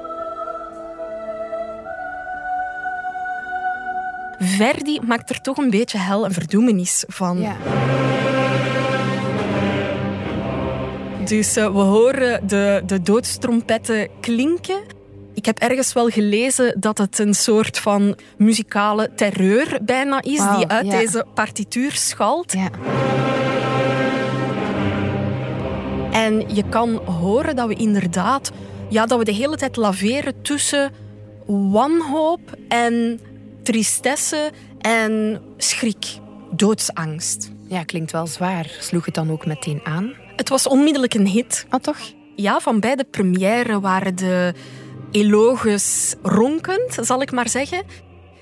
Verdi 4.61 5.01
maakt 5.07 5.31
er 5.31 5.41
toch 5.41 5.57
een 5.57 5.71
beetje 5.71 5.99
hel 5.99 6.25
en 6.25 6.33
verdoemenis 6.33 7.05
van. 7.09 7.41
Ja. 7.41 7.57
Dus 11.25 11.57
uh, 11.57 11.65
we 11.65 11.79
horen 11.79 12.49
de, 12.49 12.83
de 12.87 13.03
doodstrompetten 13.03 14.09
klinken. 14.21 14.81
Ik 15.35 15.47
heb 15.47 15.59
ergens 15.59 15.93
wel 15.93 16.09
gelezen 16.09 16.81
dat 16.81 16.99
het 16.99 17.19
een 17.19 17.35
soort 17.35 17.79
van 17.79 18.17
muzikale 18.37 19.11
terreur 19.15 19.79
bijna 19.83 20.23
is, 20.23 20.39
wow, 20.39 20.57
die 20.57 20.67
uit 20.67 20.87
ja. 20.87 20.99
deze 20.99 21.25
partituur 21.35 21.93
schalt. 21.93 22.53
Ja. 22.53 22.71
En 26.13 26.55
je 26.55 26.65
kan 26.69 26.95
horen 26.95 27.57
dat 27.57 27.69
we 27.69 27.75
inderdaad, 27.75 28.51
ja, 28.89 29.07
dat 29.07 29.19
we 29.19 29.25
de 29.25 29.33
hele 29.33 29.57
tijd 29.57 29.77
laveren 29.77 30.43
tussen 30.43 30.93
wanhoop 31.47 32.41
en 32.69 33.21
tristesse 33.71 34.51
en 34.81 35.41
schrik, 35.57 36.07
doodsangst. 36.51 37.51
Ja, 37.69 37.85
klinkt 37.85 38.13
wel 38.13 38.27
zwaar. 38.27 38.77
Sloeg 38.81 39.05
het 39.05 39.15
dan 39.15 39.31
ook 39.31 39.47
meteen 39.47 39.81
aan? 39.85 40.13
Het 40.37 40.49
was 40.49 40.67
onmiddellijk 40.67 41.15
een 41.15 41.27
hit. 41.27 41.67
Ah, 41.69 41.81
toch? 41.81 41.99
Ja, 42.37 42.61
van 42.61 42.81
bij 42.81 42.97
de 42.97 43.05
première 43.11 43.81
waren 43.81 44.17
de 44.17 44.55
eloges 45.11 46.15
ronkend, 46.23 46.99
zal 47.01 47.23
ik 47.23 47.33
maar 47.33 47.49
zeggen. 47.49 47.83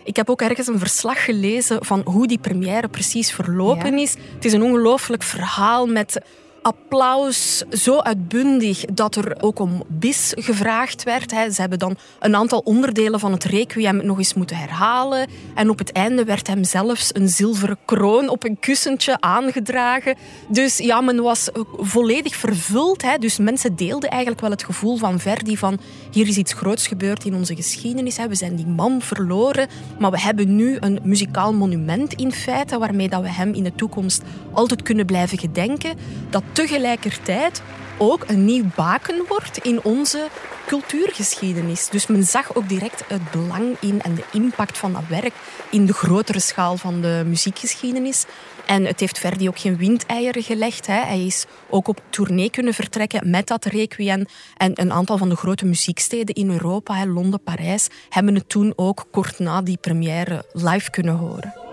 Ik 0.05 0.17
heb 0.17 0.31
ook 0.31 0.43
ergens 0.43 0.67
een 0.67 0.79
verslag 0.79 1.25
gelezen 1.25 1.85
van 1.85 2.01
hoe 2.05 2.27
die 2.27 2.39
première 2.39 2.89
precies 2.89 3.33
verlopen 3.33 3.99
is. 3.99 4.15
Het 4.35 4.45
is 4.45 4.53
een 4.53 4.63
ongelooflijk 4.63 5.23
verhaal 5.23 5.87
met 5.87 6.21
applaus 6.69 7.65
zo 7.71 7.99
uitbundig 7.99 8.85
dat 8.85 9.17
er 9.17 9.37
ook 9.41 9.59
om 9.59 9.83
bis 9.87 10.33
gevraagd 10.37 11.03
werd. 11.03 11.31
Ze 11.31 11.61
hebben 11.61 11.79
dan 11.79 11.97
een 12.21 12.37
aantal 12.37 12.59
onderdelen 12.59 13.21
van 13.21 13.33
het 13.33 13.45
requiem 13.45 14.07
nog 14.07 14.19
eens 14.19 14.35
moeten 14.35 14.57
herhalen. 14.57 15.29
En 15.55 15.71
op 15.71 15.79
het 15.79 15.93
einde 15.93 16.25
werd 16.25 16.47
hem 16.47 16.65
zelfs 16.65 17.11
een 17.13 17.29
zilveren 17.29 17.79
kroon 17.85 18.29
op 18.29 18.45
een 18.45 18.59
kussentje 18.61 19.21
aangedragen. 19.21 20.17
Dus 20.49 20.79
ja, 20.79 21.01
men 21.01 21.23
was 21.23 21.49
volledig 21.77 22.37
vervuld. 22.37 23.05
Dus 23.19 23.39
mensen 23.39 23.77
deelden 23.77 24.11
eigenlijk 24.11 24.41
wel 24.41 24.51
het 24.51 24.65
gevoel 24.65 24.97
van 24.97 25.21
Verdi 25.21 25.57
van 25.57 25.79
hier 26.11 26.29
is 26.29 26.37
iets 26.37 26.53
groots 26.53 26.87
gebeurd 26.87 27.25
in 27.25 27.35
onze 27.35 27.57
geschiedenis. 27.57 28.17
We 28.17 28.35
zijn 28.35 28.57
die 28.57 28.67
man 28.67 29.03
verloren, 29.03 29.69
maar 29.99 30.11
we 30.11 30.21
hebben 30.21 30.57
nu 30.57 30.77
een 30.81 31.01
muzikaal 31.03 31.53
monument 31.53 32.15
in 32.15 32.33
feite 32.33 32.79
waarmee 32.79 33.09
dat 33.09 33.23
we 33.23 33.31
hem 33.31 33.55
in 33.55 33.65
de 33.65 33.75
toekomst 33.75 34.23
altijd 34.53 34.83
kunnen 34.83 35.07
blijven 35.07 35.39
gedenken. 35.39 35.97
Dat 36.31 36.43
tegelijkertijd 36.59 37.63
ook 37.99 38.25
een 38.27 38.45
nieuw 38.45 38.65
baken 38.77 39.25
wordt 39.29 39.59
in 39.59 39.85
onze 39.85 40.29
cultuurgeschiedenis. 40.67 41.89
Dus 41.89 42.07
men 42.07 42.25
zag 42.25 42.55
ook 42.55 42.69
direct 42.69 43.05
het 43.09 43.31
belang 43.31 43.77
in 43.81 44.03
en 44.03 44.15
de 44.15 44.25
impact 44.33 44.79
van 44.79 44.93
dat 44.93 45.03
werk 45.09 45.33
in 45.71 45.87
de 45.87 45.93
grotere 45.93 46.41
schaal 46.41 46.77
van 46.77 47.01
de 47.01 47.23
muziekgeschiedenis. 47.27 48.25
En 48.67 48.85
het 48.85 49.01
heeft 49.01 49.19
Verdi 49.19 49.49
ook 49.49 49.59
geen 49.59 49.77
windeieren 49.77 50.43
gelegd. 50.43 50.87
Hè. 50.87 51.01
Hij 51.01 51.25
is 51.25 51.45
ook 51.71 51.89
op 51.89 52.01
tournee 52.11 52.51
kunnen 52.51 52.75
vertrekken 52.75 53.31
met 53.31 53.47
dat 53.47 53.65
requiem. 53.65 54.25
En 54.57 54.81
een 54.81 54.93
aantal 54.93 55.19
van 55.19 55.29
de 55.29 55.37
grote 55.37 55.67
muzieksteden 55.67 56.35
in 56.35 56.51
Europa, 56.51 56.95
hè, 56.95 57.07
Londen, 57.07 57.43
Parijs, 57.43 57.89
hebben 58.09 58.35
het 58.35 58.49
toen 58.49 58.73
ook 58.77 59.07
kort 59.11 59.39
na 59.39 59.63
die 59.63 59.79
première 59.81 60.45
live 60.53 60.91
kunnen 60.91 61.15
horen. 61.15 61.68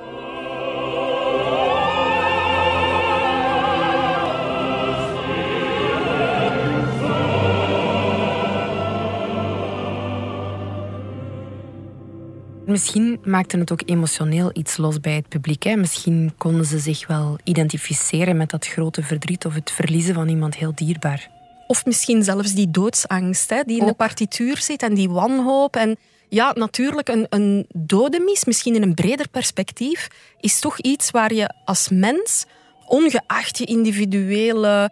Misschien 12.66 13.20
maakte 13.24 13.58
het 13.58 13.72
ook 13.72 13.82
emotioneel 13.86 14.50
iets 14.54 14.78
los 14.78 15.00
bij 15.00 15.16
het 15.16 15.30
publiek. 15.30 15.64
Hè? 15.64 15.76
Misschien 15.76 16.34
konden 16.38 16.66
ze 16.66 16.80
zich 16.80 17.08
wel 17.08 17.38
identificeren 17.44 18.38
met 18.38 18.50
dat 18.50 18.68
grote 18.68 19.04
verdriet 19.04 19.46
of 19.46 19.54
het 19.54 19.72
verliezen 19.72 20.14
van 20.14 20.28
iemand 20.28 20.56
heel 20.56 20.72
dierbaar. 20.76 21.30
Of 21.68 21.86
misschien 21.86 22.24
zelfs 22.24 22.54
die 22.54 22.72
doodsangst 22.72 23.50
hè, 23.50 23.64
die 23.64 23.80
in 23.80 23.86
de 23.86 23.94
partituur 23.94 24.58
zit 24.58 24.84
en 24.84 24.94
die 24.94 25.10
wanhoop. 25.10 25.76
En 25.76 25.98
ja, 26.30 26.54
natuurlijk, 26.56 27.10
een, 27.10 27.26
een 27.30 27.66
dodemis, 27.76 28.46
misschien 28.46 28.76
in 28.76 28.82
een 28.82 28.94
breder 28.94 29.30
perspectief, 29.30 30.08
is 30.40 30.60
toch 30.60 30.80
iets 30.80 31.12
waar 31.12 31.34
je 31.34 31.54
als 31.66 31.90
mens, 31.90 32.46
ongeacht 32.86 33.58
je 33.58 33.66
individuele 33.66 34.92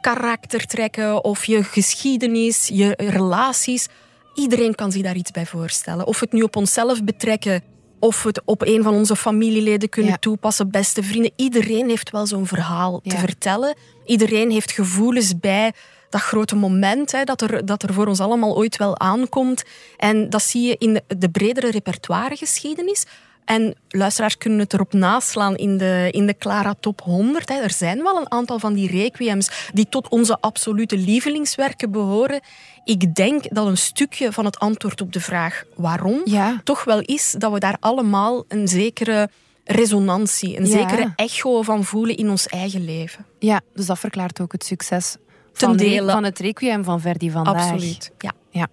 karaktertrekken 0.00 1.24
of 1.24 1.44
je 1.44 1.62
geschiedenis, 1.62 2.68
je 2.72 2.94
relaties, 2.96 3.88
Iedereen 4.36 4.74
kan 4.74 4.92
zich 4.92 5.02
daar 5.02 5.16
iets 5.16 5.30
bij 5.30 5.46
voorstellen. 5.46 6.06
Of 6.06 6.18
we 6.18 6.24
het 6.24 6.34
nu 6.34 6.42
op 6.42 6.56
onszelf 6.56 7.04
betrekken, 7.04 7.62
of 7.98 8.22
we 8.22 8.28
het 8.28 8.42
op 8.44 8.62
een 8.62 8.82
van 8.82 8.94
onze 8.94 9.16
familieleden 9.16 9.88
kunnen 9.88 10.20
toepassen, 10.20 10.70
beste 10.70 11.02
vrienden. 11.02 11.32
Iedereen 11.36 11.88
heeft 11.88 12.10
wel 12.10 12.26
zo'n 12.26 12.46
verhaal 12.46 13.00
te 13.00 13.16
vertellen. 13.16 13.74
Iedereen 14.04 14.50
heeft 14.50 14.72
gevoelens 14.72 15.38
bij 15.38 15.72
dat 16.10 16.20
grote 16.20 16.56
moment 16.56 17.12
hè, 17.12 17.24
dat, 17.24 17.40
er, 17.40 17.66
dat 17.66 17.82
er 17.82 17.92
voor 17.92 18.06
ons 18.06 18.20
allemaal 18.20 18.56
ooit 18.56 18.76
wel 18.76 18.98
aankomt. 18.98 19.64
En 19.96 20.30
dat 20.30 20.42
zie 20.42 20.62
je 20.62 20.76
in 20.78 20.92
de, 20.92 21.02
de 21.18 21.28
bredere 21.28 21.70
repertoiregeschiedenis. 21.70 23.06
En 23.44 23.74
luisteraars 23.88 24.38
kunnen 24.38 24.58
het 24.58 24.72
erop 24.72 24.92
naslaan 24.92 25.56
in 25.56 25.78
de, 25.78 26.08
in 26.10 26.26
de 26.26 26.36
Clara 26.38 26.74
Top 26.80 27.00
100. 27.00 27.48
Hè. 27.48 27.54
Er 27.54 27.70
zijn 27.70 28.02
wel 28.02 28.16
een 28.16 28.30
aantal 28.30 28.58
van 28.58 28.74
die 28.74 28.90
requiems 28.90 29.70
die 29.72 29.88
tot 29.88 30.08
onze 30.08 30.40
absolute 30.40 30.96
lievelingswerken 30.96 31.90
behoren. 31.90 32.40
Ik 32.86 33.14
denk 33.14 33.54
dat 33.54 33.66
een 33.66 33.76
stukje 33.76 34.32
van 34.32 34.44
het 34.44 34.58
antwoord 34.58 35.00
op 35.00 35.12
de 35.12 35.20
vraag 35.20 35.64
waarom 35.74 36.20
Ja. 36.24 36.60
toch 36.64 36.84
wel 36.84 37.00
is 37.00 37.34
dat 37.38 37.52
we 37.52 37.58
daar 37.58 37.76
allemaal 37.80 38.44
een 38.48 38.68
zekere 38.68 39.28
resonantie, 39.64 40.56
een 40.56 40.66
Ja. 40.66 40.70
zekere 40.78 41.12
echo 41.16 41.62
van 41.62 41.84
voelen 41.84 42.16
in 42.16 42.30
ons 42.30 42.46
eigen 42.46 42.84
leven. 42.84 43.26
Ja, 43.38 43.60
dus 43.74 43.86
dat 43.86 43.98
verklaart 43.98 44.40
ook 44.40 44.52
het 44.52 44.64
succes 44.64 45.16
Ten 45.52 45.68
van, 45.68 45.76
dele. 45.76 46.12
van 46.12 46.24
het 46.24 46.38
requiem 46.38 46.84
van 46.84 47.00
Verdi 47.00 47.30
vandaag. 47.30 47.70
Absoluut. 47.70 48.10
Ja. 48.18 48.32
Ja. 48.50 48.68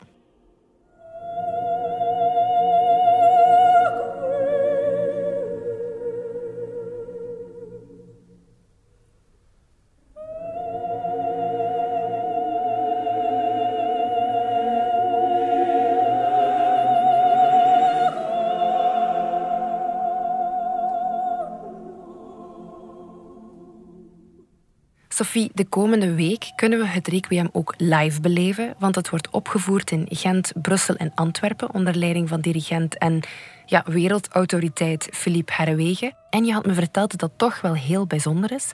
Sophie, 25.33 25.51
de 25.53 25.65
komende 25.65 26.13
week 26.13 26.51
kunnen 26.55 26.79
we 26.79 26.85
het 26.85 27.07
Requiem 27.07 27.49
ook 27.51 27.73
live 27.77 28.21
beleven, 28.21 28.75
want 28.79 28.95
het 28.95 29.09
wordt 29.09 29.29
opgevoerd 29.29 29.91
in 29.91 30.05
Gent, 30.09 30.51
Brussel 30.61 30.95
en 30.95 31.11
Antwerpen 31.15 31.73
onder 31.73 31.95
leiding 31.95 32.29
van 32.29 32.41
dirigent 32.41 32.97
en 32.97 33.19
ja, 33.65 33.83
wereldautoriteit 33.85 35.07
Philippe 35.11 35.53
Herwegen. 35.55 36.15
En 36.29 36.45
je 36.45 36.53
had 36.53 36.65
me 36.65 36.73
verteld 36.73 37.11
dat 37.11 37.19
dat 37.19 37.31
toch 37.37 37.61
wel 37.61 37.73
heel 37.73 38.07
bijzonder 38.07 38.51
is. 38.51 38.71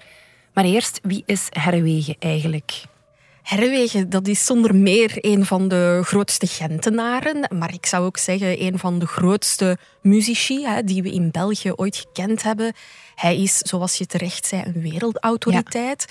Maar 0.54 0.63
eerst, 0.63 1.00
wie 1.04 1.24
is 1.25 1.48
Herwegen 1.50 2.16
eigenlijk? 2.20 2.84
Herwegen, 3.50 4.10
dat 4.10 4.27
is 4.27 4.46
zonder 4.46 4.75
meer 4.75 5.12
een 5.15 5.46
van 5.46 5.68
de 5.68 6.01
grootste 6.03 6.48
Gentenaren. 6.48 7.58
Maar 7.58 7.74
ik 7.74 7.86
zou 7.86 8.06
ook 8.06 8.18
zeggen 8.18 8.63
een 8.63 8.79
van 8.79 9.00
de 9.00 9.08
grootste 9.08 9.77
muzici 10.01 10.65
hè, 10.65 10.84
die 10.84 11.01
we 11.01 11.12
in 11.12 11.32
België 11.32 11.72
ooit 11.72 11.96
gekend 11.96 12.44
hebben. 12.44 12.74
Hij 13.15 13.41
is, 13.41 13.58
zoals 13.58 13.96
je 13.96 14.06
terecht 14.06 14.46
zei, 14.46 14.63
een 14.65 14.82
wereldautoriteit. 14.82 16.06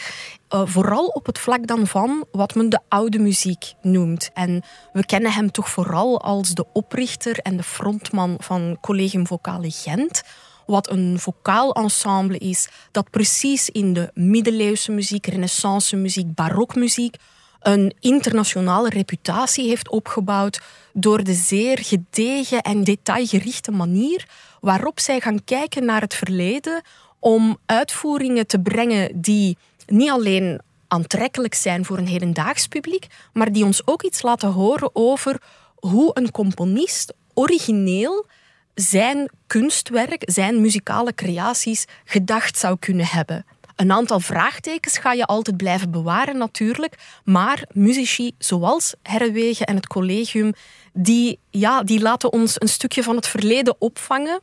Eh, 0.48 0.62
vooral 0.64 1.06
op 1.06 1.26
het 1.26 1.38
vlak 1.38 1.66
dan 1.66 1.86
van 1.86 2.24
wat 2.32 2.54
men 2.54 2.68
de 2.68 2.80
oude 2.88 3.18
muziek 3.18 3.72
noemt. 3.82 4.30
En 4.34 4.62
we 4.92 5.06
kennen 5.06 5.32
hem 5.32 5.50
toch 5.50 5.70
vooral 5.70 6.20
als 6.20 6.54
de 6.54 6.64
oprichter 6.72 7.38
en 7.38 7.56
de 7.56 7.62
frontman 7.62 8.36
van 8.38 8.78
Collegium 8.80 9.26
Vocale 9.26 9.70
Gent 9.70 10.22
wat 10.68 10.90
een 10.90 11.18
vocaal 11.18 11.72
ensemble 11.72 12.38
is 12.38 12.68
dat 12.90 13.10
precies 13.10 13.68
in 13.68 13.92
de 13.92 14.10
middeleeuwse 14.14 14.92
muziek, 14.92 15.26
renaissance 15.26 15.96
muziek, 15.96 16.34
barokmuziek 16.34 17.16
een 17.60 17.94
internationale 18.00 18.88
reputatie 18.88 19.68
heeft 19.68 19.88
opgebouwd 19.88 20.60
door 20.92 21.24
de 21.24 21.34
zeer 21.34 21.78
gedegen 21.78 22.60
en 22.60 22.84
detailgerichte 22.84 23.70
manier 23.70 24.28
waarop 24.60 25.00
zij 25.00 25.20
gaan 25.20 25.44
kijken 25.44 25.84
naar 25.84 26.00
het 26.00 26.14
verleden 26.14 26.82
om 27.18 27.58
uitvoeringen 27.66 28.46
te 28.46 28.60
brengen 28.60 29.20
die 29.20 29.56
niet 29.86 30.10
alleen 30.10 30.60
aantrekkelijk 30.88 31.54
zijn 31.54 31.84
voor 31.84 31.98
een 31.98 32.06
hedendaags 32.06 32.66
publiek, 32.66 33.06
maar 33.32 33.52
die 33.52 33.64
ons 33.64 33.86
ook 33.86 34.02
iets 34.02 34.22
laten 34.22 34.52
horen 34.52 34.90
over 34.92 35.42
hoe 35.74 36.10
een 36.14 36.30
componist 36.30 37.14
origineel 37.34 38.26
zijn 38.80 39.30
kunstwerk, 39.46 40.22
zijn 40.26 40.60
muzikale 40.60 41.14
creaties 41.14 41.84
gedacht 42.04 42.58
zou 42.58 42.76
kunnen 42.78 43.06
hebben. 43.06 43.44
Een 43.76 43.92
aantal 43.92 44.20
vraagtekens 44.20 44.98
ga 44.98 45.12
je 45.12 45.24
altijd 45.24 45.56
blijven 45.56 45.90
bewaren 45.90 46.36
natuurlijk, 46.36 46.94
maar 47.24 47.64
muzici 47.72 48.32
zoals 48.38 48.94
Herwegen 49.02 49.66
en 49.66 49.76
het 49.76 49.86
collegium, 49.86 50.52
die, 50.92 51.38
ja, 51.50 51.82
die 51.82 52.00
laten 52.00 52.32
ons 52.32 52.60
een 52.60 52.68
stukje 52.68 53.02
van 53.02 53.16
het 53.16 53.26
verleden 53.26 53.76
opvangen 53.78 54.40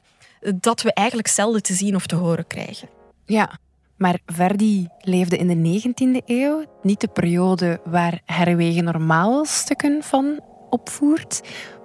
dat 0.56 0.82
we 0.82 0.94
eigenlijk 0.94 1.28
zelden 1.28 1.64
te 1.64 1.74
zien 1.74 1.96
of 1.96 2.06
te 2.08 2.16
horen 2.16 2.48
krijgen. 2.48 2.90
Ja, 3.26 3.60
maar 3.98 4.20
Verdi 4.26 4.88
leefde 5.00 5.38
in 5.38 5.48
de 5.48 5.82
19e 5.82 6.26
eeuw, 6.26 6.66
niet 6.82 7.02
de 7.02 7.08
periode 7.08 7.80
waar 7.86 8.22
Herwegen 8.26 8.84
normaal 8.84 9.46
stukken 9.46 10.04
van 10.04 10.40
opvoert. 10.80 11.34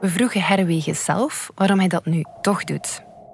We 0.01 0.09
vroegen 0.09 0.41
Herwegen 0.41 0.95
zelf 0.95 1.51
waarom 1.55 1.79
hij 1.79 1.89
dat 1.89 2.05
nu 2.05 2.21
toch 2.41 2.65
doet. 2.65 2.89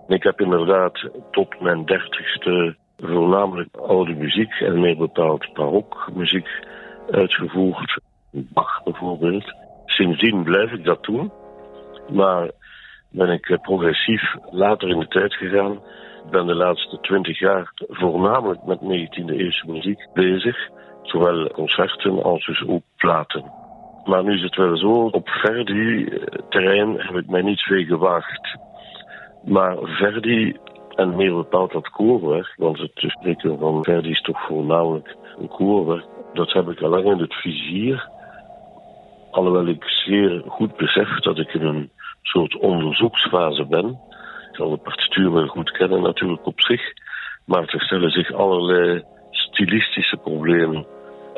Ik 0.08 0.22
heb 0.22 0.40
inderdaad 0.40 0.96
tot 1.30 1.60
mijn 1.60 1.84
dertigste 1.84 2.76
voornamelijk 2.98 3.76
oude 3.76 4.14
muziek 4.14 4.52
en 4.52 4.80
meer 4.80 4.96
bepaald 4.96 5.52
barokmuziek 5.52 6.48
uitgevoerd. 7.10 8.00
Bach 8.30 8.82
bijvoorbeeld. 8.84 9.54
Sindsdien 9.86 10.42
blijf 10.42 10.72
ik 10.72 10.84
dat 10.84 11.04
doen. 11.04 11.32
Maar 12.12 12.50
ben 13.10 13.30
ik 13.30 13.48
eh, 13.48 13.58
progressief 13.60 14.22
later 14.50 14.88
in 14.88 14.98
de 14.98 15.08
tijd 15.08 15.34
gegaan. 15.34 15.72
Ik 16.24 16.30
ben 16.30 16.46
de 16.46 16.54
laatste 16.54 17.00
twintig 17.00 17.38
jaar 17.38 17.72
voornamelijk 17.88 18.62
met 18.64 18.78
19e 18.80 19.30
eeuwse 19.30 19.66
muziek 19.66 20.08
bezig. 20.14 20.56
Zowel 21.02 21.50
concerten 21.50 22.22
als 22.22 22.46
dus 22.46 22.64
ook 22.66 22.82
platen. 22.96 23.55
Maar 24.06 24.24
nu 24.24 24.34
is 24.34 24.42
het 24.42 24.56
wel 24.56 24.76
zo, 24.76 24.92
op 24.92 25.28
Verdi-terrein 25.28 27.00
heb 27.00 27.16
ik 27.16 27.26
mij 27.26 27.42
niet 27.42 27.60
veel 27.60 27.84
gewaagd. 27.84 28.58
Maar 29.44 29.76
Verdi, 29.82 30.56
en 30.94 31.16
meer 31.16 31.34
bepaald 31.34 31.72
dat 31.72 31.88
koorwerk, 31.88 32.54
want 32.56 32.78
het 32.78 32.90
spreken 32.94 33.58
van 33.58 33.84
Verdi 33.84 34.10
is 34.10 34.20
toch 34.20 34.46
voornamelijk 34.46 35.16
een 35.38 35.48
koorwerk, 35.48 36.04
dat 36.32 36.52
heb 36.52 36.68
ik 36.68 36.80
al 36.80 36.88
lang 36.88 37.04
in 37.04 37.18
het 37.18 37.34
vizier. 37.34 38.08
Alhoewel 39.30 39.66
ik 39.66 39.84
zeer 39.84 40.42
goed 40.46 40.76
besef 40.76 41.08
dat 41.20 41.38
ik 41.38 41.54
in 41.54 41.64
een 41.64 41.90
soort 42.22 42.58
onderzoeksfase 42.58 43.66
ben. 43.66 43.88
Ik 44.50 44.56
zal 44.56 44.70
de 44.70 44.76
partituur 44.76 45.32
wel 45.32 45.46
goed 45.46 45.70
kennen 45.70 46.02
natuurlijk 46.02 46.46
op 46.46 46.60
zich, 46.60 46.82
maar 47.44 47.62
er 47.62 47.80
stellen 47.80 48.10
zich 48.10 48.32
allerlei 48.32 49.02
stilistische 49.30 50.16
problemen. 50.16 50.86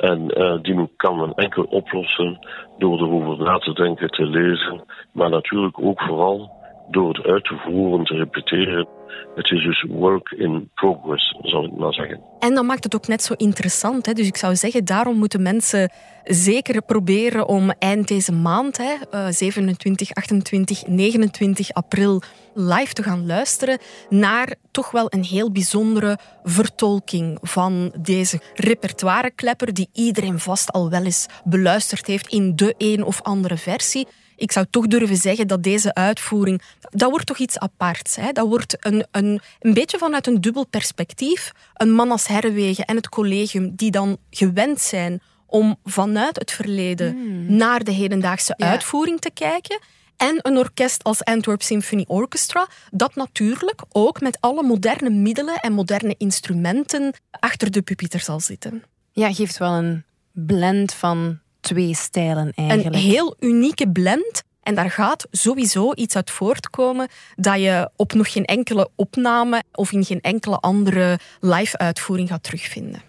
En 0.00 0.28
eh, 0.28 0.58
die 0.62 0.88
kan 0.96 1.16
men 1.16 1.34
enkel 1.34 1.62
oplossen 1.62 2.38
door 2.78 2.98
erover 2.98 3.44
na 3.44 3.58
te 3.58 3.72
denken, 3.72 4.10
te 4.10 4.26
lezen, 4.26 4.84
maar 5.12 5.30
natuurlijk 5.30 5.80
ook 5.80 6.00
vooral 6.00 6.50
door 6.90 7.08
het 7.08 7.26
uit 7.26 7.44
te 7.44 7.56
voeren, 7.56 8.04
te 8.04 8.14
repeteren. 8.14 8.97
Het 9.34 9.50
is 9.50 9.62
dus 9.62 9.86
work 9.88 10.30
in 10.30 10.70
progress, 10.74 11.36
zal 11.42 11.64
ik 11.64 11.72
maar 11.72 11.92
zeggen. 11.92 12.20
En 12.38 12.54
dat 12.54 12.64
maakt 12.64 12.84
het 12.84 12.94
ook 12.94 13.06
net 13.06 13.22
zo 13.22 13.34
interessant. 13.36 14.06
Hè? 14.06 14.12
Dus 14.12 14.26
ik 14.26 14.36
zou 14.36 14.56
zeggen, 14.56 14.84
daarom 14.84 15.16
moeten 15.16 15.42
mensen 15.42 15.90
zeker 16.24 16.82
proberen 16.82 17.48
om 17.48 17.70
eind 17.78 18.08
deze 18.08 18.32
maand, 18.32 18.76
hè, 18.76 18.94
eh, 19.10 19.26
27, 19.30 20.14
28, 20.14 20.86
29 20.86 21.72
april, 21.72 22.22
live 22.54 22.92
te 22.92 23.02
gaan 23.02 23.26
luisteren 23.26 23.78
naar 24.08 24.54
toch 24.70 24.90
wel 24.90 25.06
een 25.10 25.24
heel 25.24 25.52
bijzondere 25.52 26.18
vertolking 26.42 27.38
van 27.42 27.92
deze 28.00 28.40
repertoireklepper 28.54 29.74
die 29.74 29.88
iedereen 29.92 30.38
vast 30.38 30.72
al 30.72 30.90
wel 30.90 31.04
eens 31.04 31.26
beluisterd 31.44 32.06
heeft 32.06 32.32
in 32.32 32.56
de 32.56 32.74
een 32.78 33.04
of 33.04 33.22
andere 33.22 33.56
versie. 33.56 34.06
Ik 34.38 34.52
zou 34.52 34.66
toch 34.70 34.86
durven 34.86 35.16
zeggen 35.16 35.46
dat 35.46 35.62
deze 35.62 35.94
uitvoering, 35.94 36.62
dat 36.80 37.10
wordt 37.10 37.26
toch 37.26 37.38
iets 37.38 37.58
aparts. 37.58 38.16
Hè? 38.16 38.32
Dat 38.32 38.46
wordt 38.48 38.76
een, 38.86 39.06
een, 39.10 39.40
een 39.60 39.74
beetje 39.74 39.98
vanuit 39.98 40.26
een 40.26 40.40
dubbel 40.40 40.66
perspectief. 40.66 41.52
Een 41.74 41.92
man 41.92 42.10
als 42.10 42.26
Herwegen 42.26 42.84
en 42.84 42.96
het 42.96 43.08
collegium 43.08 43.72
die 43.76 43.90
dan 43.90 44.16
gewend 44.30 44.80
zijn 44.80 45.20
om 45.46 45.76
vanuit 45.84 46.38
het 46.38 46.50
verleden 46.50 47.16
naar 47.56 47.84
de 47.84 47.90
hedendaagse 47.90 48.54
Ja. 48.56 48.70
uitvoering 48.70 49.20
te 49.20 49.30
kijken. 49.30 49.80
En 50.16 50.38
een 50.42 50.56
orkest 50.56 51.04
als 51.04 51.24
Antwerp 51.24 51.62
Symphony 51.62 52.04
Orchestra, 52.08 52.66
dat 52.90 53.14
natuurlijk 53.14 53.82
ook 53.92 54.20
met 54.20 54.36
alle 54.40 54.62
moderne 54.62 55.10
middelen 55.10 55.56
en 55.56 55.72
moderne 55.72 56.14
instrumenten 56.18 57.14
achter 57.30 57.70
de 57.70 57.82
pupiter 57.82 58.20
zal 58.20 58.40
zitten. 58.40 58.82
Ja, 59.12 59.32
geeft 59.32 59.58
wel 59.58 59.72
een 59.72 60.04
blend 60.32 60.94
van 60.94 61.38
twee 61.68 61.94
stijlen 61.94 62.52
eigenlijk. 62.54 62.94
Een 62.94 63.00
heel 63.00 63.36
unieke 63.40 63.90
blend. 63.90 64.42
En 64.62 64.74
daar 64.74 64.90
gaat 64.90 65.26
sowieso 65.30 65.92
iets 65.94 66.16
uit 66.16 66.30
voortkomen 66.30 67.08
dat 67.36 67.60
je 67.60 67.90
op 67.96 68.12
nog 68.12 68.32
geen 68.32 68.44
enkele 68.44 68.88
opname 68.96 69.62
of 69.72 69.92
in 69.92 70.04
geen 70.04 70.20
enkele 70.20 70.56
andere 70.56 71.18
live-uitvoering 71.40 72.28
gaat 72.28 72.42
terugvinden. 72.42 73.02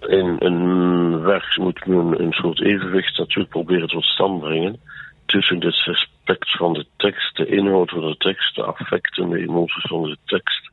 In 0.00 0.36
een 0.38 1.20
werk 1.20 1.58
moet 1.58 1.86
men 1.86 2.20
een 2.20 2.32
soort 2.32 2.60
evenwicht 2.62 3.18
natuurlijk 3.18 3.50
proberen 3.50 3.88
tot 3.88 4.04
stand 4.04 4.40
brengen 4.40 4.80
tussen 5.26 5.60
het 5.60 5.84
respect 5.84 6.56
van 6.56 6.72
de 6.72 6.86
tekst, 6.96 7.36
de 7.36 7.46
inhoud 7.46 7.90
van 7.90 8.00
de 8.00 8.16
tekst, 8.16 8.54
de 8.54 8.62
affecten, 8.62 9.28
de 9.28 9.38
emoties 9.38 9.86
van 9.88 10.02
de 10.02 10.16
tekst 10.24 10.70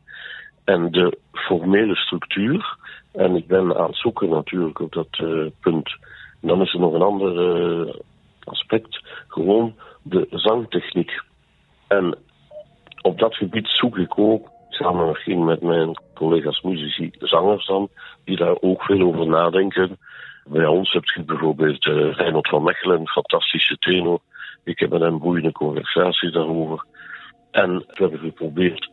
en 0.63 0.91
de 0.91 1.17
formele 1.32 1.95
structuur. 1.95 2.78
En 3.12 3.36
ik 3.36 3.47
ben 3.47 3.78
aan 3.78 3.88
het 3.88 3.97
zoeken 3.97 4.30
natuurlijk 4.30 4.80
op 4.80 4.91
dat 4.91 5.08
eh, 5.12 5.45
punt. 5.60 5.97
Dan 6.47 6.62
is 6.62 6.73
er 6.73 6.79
nog 6.79 6.93
een 6.93 7.01
ander 7.01 7.34
eh, 7.39 7.93
aspect, 8.43 9.01
gewoon 9.27 9.75
de 10.01 10.27
zangtechniek. 10.29 11.21
En 11.88 12.17
op 13.01 13.19
dat 13.19 13.36
gebied 13.36 13.67
zoek 13.67 13.97
ik 13.97 14.19
ook, 14.19 14.49
samen 14.69 15.08
misschien 15.08 15.43
met 15.43 15.62
mijn 15.62 15.97
collega's 16.13 16.62
muzici, 16.62 17.12
zangers 17.19 17.65
dan, 17.65 17.89
die 18.23 18.38
daar 18.38 18.58
ook 18.62 18.84
veel 18.84 19.01
over 19.01 19.27
nadenken. 19.27 19.97
Bij 20.45 20.65
ons 20.65 20.91
heb 20.91 21.03
je 21.03 21.23
bijvoorbeeld 21.23 21.86
uh, 21.86 22.13
Reinhold 22.13 22.47
van 22.47 22.63
Mechelen, 22.63 22.99
een 22.99 23.08
fantastische 23.08 23.77
tenor. 23.77 24.19
Ik 24.63 24.79
heb 24.79 24.89
met 24.89 25.01
hem 25.01 25.19
boeiende 25.19 25.51
conversaties 25.51 26.32
daarover. 26.32 26.86
En 27.51 27.77
we 27.77 28.01
hebben 28.01 28.19
geprobeerd 28.19 28.89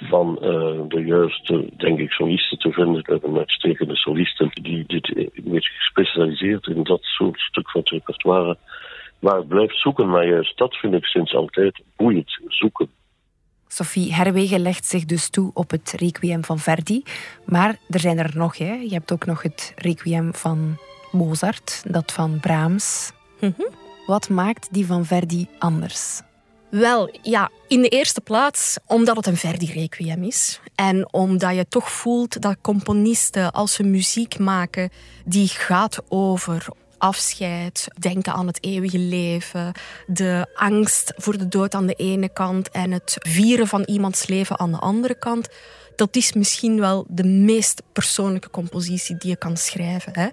van 0.00 0.38
uh, 0.42 0.80
de 0.88 1.02
juiste, 1.04 1.68
denk 1.76 1.98
ik, 1.98 2.10
solisten 2.10 2.58
te 2.58 2.72
vinden. 2.72 3.02
We 3.02 3.12
hebben 3.12 3.38
uitstekende 3.38 3.96
solisten 3.96 4.50
die 4.52 4.84
dit 4.86 5.16
een 5.16 5.30
beetje 5.34 5.72
gespecialiseerd 5.72 6.66
in 6.66 6.82
dat 6.82 7.02
soort 7.02 7.40
stuk 7.40 7.70
van 7.70 7.80
het 7.80 7.90
repertoire. 7.90 8.56
Maar 9.18 9.36
het 9.36 9.48
blijft 9.48 9.80
zoeken, 9.80 10.08
maar 10.08 10.26
juist 10.26 10.58
dat 10.58 10.76
vind 10.76 10.94
ik 10.94 11.04
sinds 11.04 11.34
altijd 11.34 11.82
boeiend, 11.96 12.40
zoeken. 12.48 12.88
Sophie 13.68 14.14
Herwegen 14.14 14.60
legt 14.60 14.84
zich 14.84 15.04
dus 15.04 15.30
toe 15.30 15.50
op 15.54 15.70
het 15.70 15.94
requiem 15.96 16.44
van 16.44 16.58
Verdi. 16.58 17.02
Maar 17.44 17.76
er 17.88 18.00
zijn 18.00 18.18
er 18.18 18.30
nog. 18.34 18.58
Hè. 18.58 18.72
Je 18.72 18.92
hebt 18.92 19.12
ook 19.12 19.26
nog 19.26 19.42
het 19.42 19.72
requiem 19.76 20.34
van 20.34 20.78
Mozart, 21.12 21.92
dat 21.92 22.12
van 22.12 22.40
Brahms. 22.40 23.12
Mhm. 23.40 23.62
Wat 24.06 24.28
maakt 24.28 24.74
die 24.74 24.86
van 24.86 25.04
Verdi 25.04 25.46
anders? 25.58 26.22
Wel, 26.78 27.10
ja, 27.22 27.50
in 27.68 27.82
de 27.82 27.88
eerste 27.88 28.20
plaats 28.20 28.78
omdat 28.86 29.16
het 29.16 29.26
een 29.26 29.36
Verdi-requiem 29.36 30.22
is. 30.22 30.60
En 30.74 31.12
omdat 31.12 31.54
je 31.54 31.68
toch 31.68 31.90
voelt 31.90 32.42
dat 32.42 32.56
componisten, 32.60 33.52
als 33.52 33.72
ze 33.72 33.82
muziek 33.82 34.38
maken, 34.38 34.90
die 35.24 35.48
gaat 35.48 35.98
over 36.08 36.66
afscheid, 36.98 37.88
denken 37.98 38.32
aan 38.32 38.46
het 38.46 38.64
eeuwige 38.64 38.98
leven, 38.98 39.72
de 40.06 40.46
angst 40.54 41.12
voor 41.16 41.38
de 41.38 41.48
dood 41.48 41.74
aan 41.74 41.86
de 41.86 41.94
ene 41.94 42.28
kant 42.28 42.70
en 42.70 42.90
het 42.90 43.16
vieren 43.18 43.66
van 43.66 43.82
iemands 43.82 44.26
leven 44.26 44.58
aan 44.58 44.72
de 44.72 44.78
andere 44.78 45.18
kant. 45.18 45.48
Dat 45.96 46.16
is 46.16 46.32
misschien 46.32 46.80
wel 46.80 47.04
de 47.08 47.24
meest 47.24 47.82
persoonlijke 47.92 48.50
compositie 48.50 49.16
die 49.16 49.30
je 49.30 49.36
kan 49.36 49.56
schrijven. 49.56 50.12
Hè? 50.18 50.28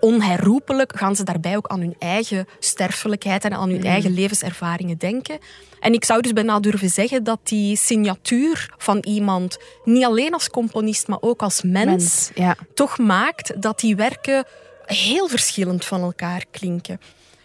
Onherroepelijk 0.00 0.96
gaan 0.96 1.16
ze 1.16 1.24
daarbij 1.24 1.56
ook 1.56 1.66
aan 1.66 1.80
hun 1.80 1.96
eigen 1.98 2.46
sterfelijkheid 2.58 3.44
en 3.44 3.52
aan 3.52 3.68
hun 3.68 3.78
mhm. 3.78 3.86
eigen 3.86 4.14
levenservaringen 4.14 4.98
denken. 4.98 5.38
En 5.80 5.92
ik 5.92 6.04
zou 6.04 6.20
dus 6.20 6.32
bijna 6.32 6.60
durven 6.60 6.90
zeggen 6.90 7.24
dat 7.24 7.38
die 7.42 7.76
signatuur 7.76 8.74
van 8.76 8.98
iemand, 8.98 9.58
niet 9.84 10.04
alleen 10.04 10.32
als 10.32 10.50
componist, 10.50 11.08
maar 11.08 11.20
ook 11.20 11.42
als 11.42 11.62
mens, 11.62 12.30
ja. 12.34 12.56
toch 12.74 12.98
maakt 12.98 13.62
dat 13.62 13.80
die 13.80 13.96
werken 13.96 14.44
heel 14.84 15.28
verschillend 15.28 15.84
van 15.84 16.00
elkaar 16.00 16.44
klinken. 16.50 17.00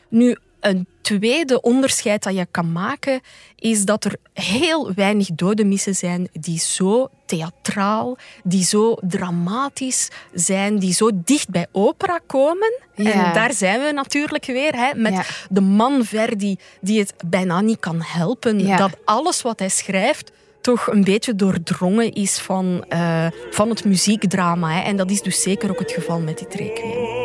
Nu, 0.09 0.37
een 0.65 0.87
tweede 1.01 1.61
onderscheid 1.61 2.23
dat 2.23 2.35
je 2.35 2.47
kan 2.51 2.71
maken 2.71 3.21
is 3.55 3.85
dat 3.85 4.05
er 4.05 4.15
heel 4.33 4.93
weinig 4.93 5.27
dodemissen 5.27 5.95
zijn 5.95 6.27
die 6.31 6.59
zo 6.59 7.09
theatraal, 7.25 8.17
die 8.43 8.63
zo 8.63 8.97
dramatisch 9.01 10.09
zijn, 10.33 10.79
die 10.79 10.93
zo 10.93 11.09
dicht 11.13 11.49
bij 11.49 11.67
opera 11.71 12.19
komen. 12.27 12.73
En 12.95 13.33
daar 13.33 13.53
zijn 13.53 13.81
we 13.81 13.91
natuurlijk 13.91 14.45
weer, 14.45 14.75
hè, 14.75 14.95
met 14.95 15.45
de 15.49 15.61
man 15.61 16.05
Verdi 16.05 16.57
die 16.81 16.99
het 16.99 17.13
bijna 17.25 17.61
niet 17.61 17.79
kan 17.79 18.01
helpen. 18.01 18.77
Dat 18.77 18.97
alles 19.05 19.41
wat 19.41 19.59
hij 19.59 19.69
schrijft 19.69 20.31
toch 20.61 20.87
een 20.87 21.03
beetje 21.03 21.35
doordrongen 21.35 22.11
is 22.11 22.39
van, 22.39 22.85
uh, 22.89 23.27
van 23.49 23.69
het 23.69 23.85
muziekdrama. 23.85 24.71
Hè. 24.73 24.81
En 24.81 24.97
dat 24.97 25.11
is 25.11 25.21
dus 25.21 25.41
zeker 25.41 25.69
ook 25.69 25.79
het 25.79 25.91
geval 25.91 26.19
met 26.19 26.37
dit 26.37 26.53
requiem. 26.53 27.22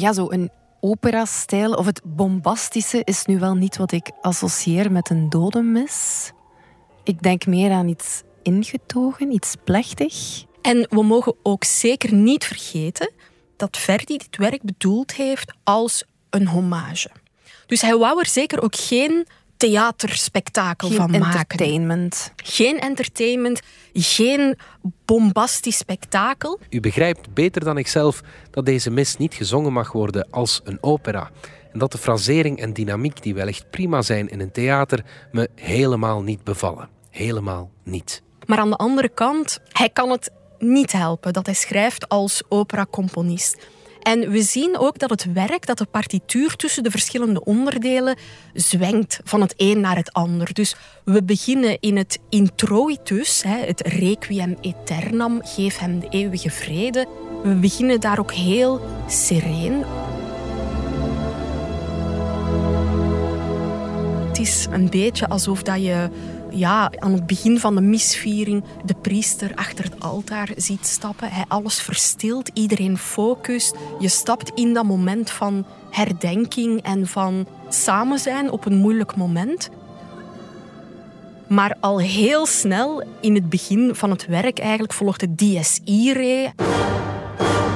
Ja, 0.00 0.12
zo 0.12 0.30
een 0.30 0.50
opera-stijl 0.80 1.72
of 1.72 1.86
het 1.86 2.00
bombastische 2.04 3.00
is 3.04 3.24
nu 3.24 3.38
wel 3.38 3.54
niet 3.54 3.76
wat 3.76 3.92
ik 3.92 4.10
associeer 4.20 4.92
met 4.92 5.10
een 5.10 5.28
dodenmis. 5.28 6.30
Ik 7.04 7.22
denk 7.22 7.46
meer 7.46 7.70
aan 7.70 7.88
iets 7.88 8.22
ingetogen, 8.42 9.32
iets 9.32 9.54
plechtig. 9.64 10.44
En 10.62 10.86
we 10.90 11.02
mogen 11.02 11.34
ook 11.42 11.64
zeker 11.64 12.14
niet 12.14 12.44
vergeten 12.44 13.12
dat 13.56 13.76
Verdi 13.76 14.16
dit 14.16 14.36
werk 14.36 14.62
bedoeld 14.62 15.14
heeft 15.14 15.52
als 15.64 16.04
een 16.30 16.46
hommage. 16.46 17.10
Dus 17.66 17.82
hij 17.82 17.96
wou 17.96 18.18
er 18.18 18.26
zeker 18.26 18.62
ook 18.62 18.76
geen 18.76 19.26
theaterspektakel 19.60 20.88
geen 20.88 20.96
van 20.96 21.10
maken. 21.10 21.38
Entertainment. 21.38 22.32
Geen 22.36 22.78
entertainment, 22.78 23.60
geen 23.92 24.58
bombastisch 25.04 25.76
spektakel. 25.76 26.58
U 26.70 26.80
begrijpt 26.80 27.34
beter 27.34 27.64
dan 27.64 27.78
ikzelf 27.78 28.20
dat 28.50 28.66
deze 28.66 28.90
mis 28.90 29.16
niet 29.16 29.34
gezongen 29.34 29.72
mag 29.72 29.92
worden 29.92 30.26
als 30.30 30.60
een 30.64 30.78
opera. 30.80 31.30
En 31.72 31.78
dat 31.78 31.92
de 31.92 31.98
frasering 31.98 32.60
en 32.60 32.72
dynamiek 32.72 33.22
die 33.22 33.34
wellicht 33.34 33.70
prima 33.70 34.02
zijn 34.02 34.28
in 34.28 34.40
een 34.40 34.52
theater 34.52 35.04
me 35.32 35.48
helemaal 35.54 36.22
niet 36.22 36.44
bevallen. 36.44 36.88
Helemaal 37.10 37.70
niet. 37.84 38.22
Maar 38.46 38.58
aan 38.58 38.70
de 38.70 38.76
andere 38.76 39.08
kant, 39.08 39.58
hij 39.68 39.88
kan 39.88 40.10
het 40.10 40.30
niet 40.58 40.92
helpen 40.92 41.32
dat 41.32 41.46
hij 41.46 41.54
schrijft 41.54 42.08
als 42.08 42.42
operacomponist. 42.48 43.66
En 44.00 44.30
we 44.30 44.42
zien 44.42 44.78
ook 44.78 44.98
dat 44.98 45.10
het 45.10 45.32
werk, 45.32 45.66
dat 45.66 45.78
de 45.78 45.84
partituur 45.84 46.56
tussen 46.56 46.82
de 46.82 46.90
verschillende 46.90 47.44
onderdelen 47.44 48.16
zwengt 48.54 49.20
van 49.24 49.40
het 49.40 49.54
een 49.56 49.80
naar 49.80 49.96
het 49.96 50.12
ander. 50.12 50.52
Dus 50.52 50.76
we 51.04 51.22
beginnen 51.22 51.80
in 51.80 51.96
het 51.96 52.18
introitus, 52.28 53.42
het 53.46 53.80
requiem 53.80 54.56
aeternam, 54.62 55.40
geef 55.42 55.78
hem 55.78 56.00
de 56.00 56.08
eeuwige 56.08 56.50
vrede. 56.50 57.06
We 57.42 57.54
beginnen 57.54 58.00
daar 58.00 58.18
ook 58.18 58.32
heel 58.32 58.80
sereen. 59.08 59.84
Het 64.28 64.38
is 64.38 64.66
een 64.70 64.90
beetje 64.90 65.28
alsof 65.28 65.62
dat 65.62 65.82
je 65.82 66.08
ja, 66.52 66.90
aan 66.98 67.12
het 67.12 67.26
begin 67.26 67.58
van 67.58 67.74
de 67.74 67.80
misviering 67.80 68.64
de 68.84 68.94
priester 68.94 69.52
achter 69.54 69.84
het 69.84 70.00
altaar 70.00 70.48
ziet 70.56 70.86
stappen. 70.86 71.30
Hij 71.30 71.44
alles 71.48 71.80
verstilt, 71.80 72.50
iedereen 72.54 72.98
focust. 72.98 73.74
Je 73.98 74.08
stapt 74.08 74.50
in 74.54 74.74
dat 74.74 74.84
moment 74.84 75.30
van 75.30 75.64
herdenking 75.90 76.82
en 76.82 77.06
van 77.06 77.46
samen 77.68 78.18
zijn 78.18 78.50
op 78.50 78.66
een 78.66 78.76
moeilijk 78.76 79.16
moment. 79.16 79.70
Maar 81.48 81.76
al 81.80 82.00
heel 82.00 82.46
snel 82.46 83.02
in 83.20 83.34
het 83.34 83.48
begin 83.48 83.94
van 83.94 84.10
het 84.10 84.26
werk 84.26 84.58
eigenlijk 84.58 84.92
volgt 84.92 85.20
het 85.20 85.38
dies 85.38 85.80
irae 85.84 86.52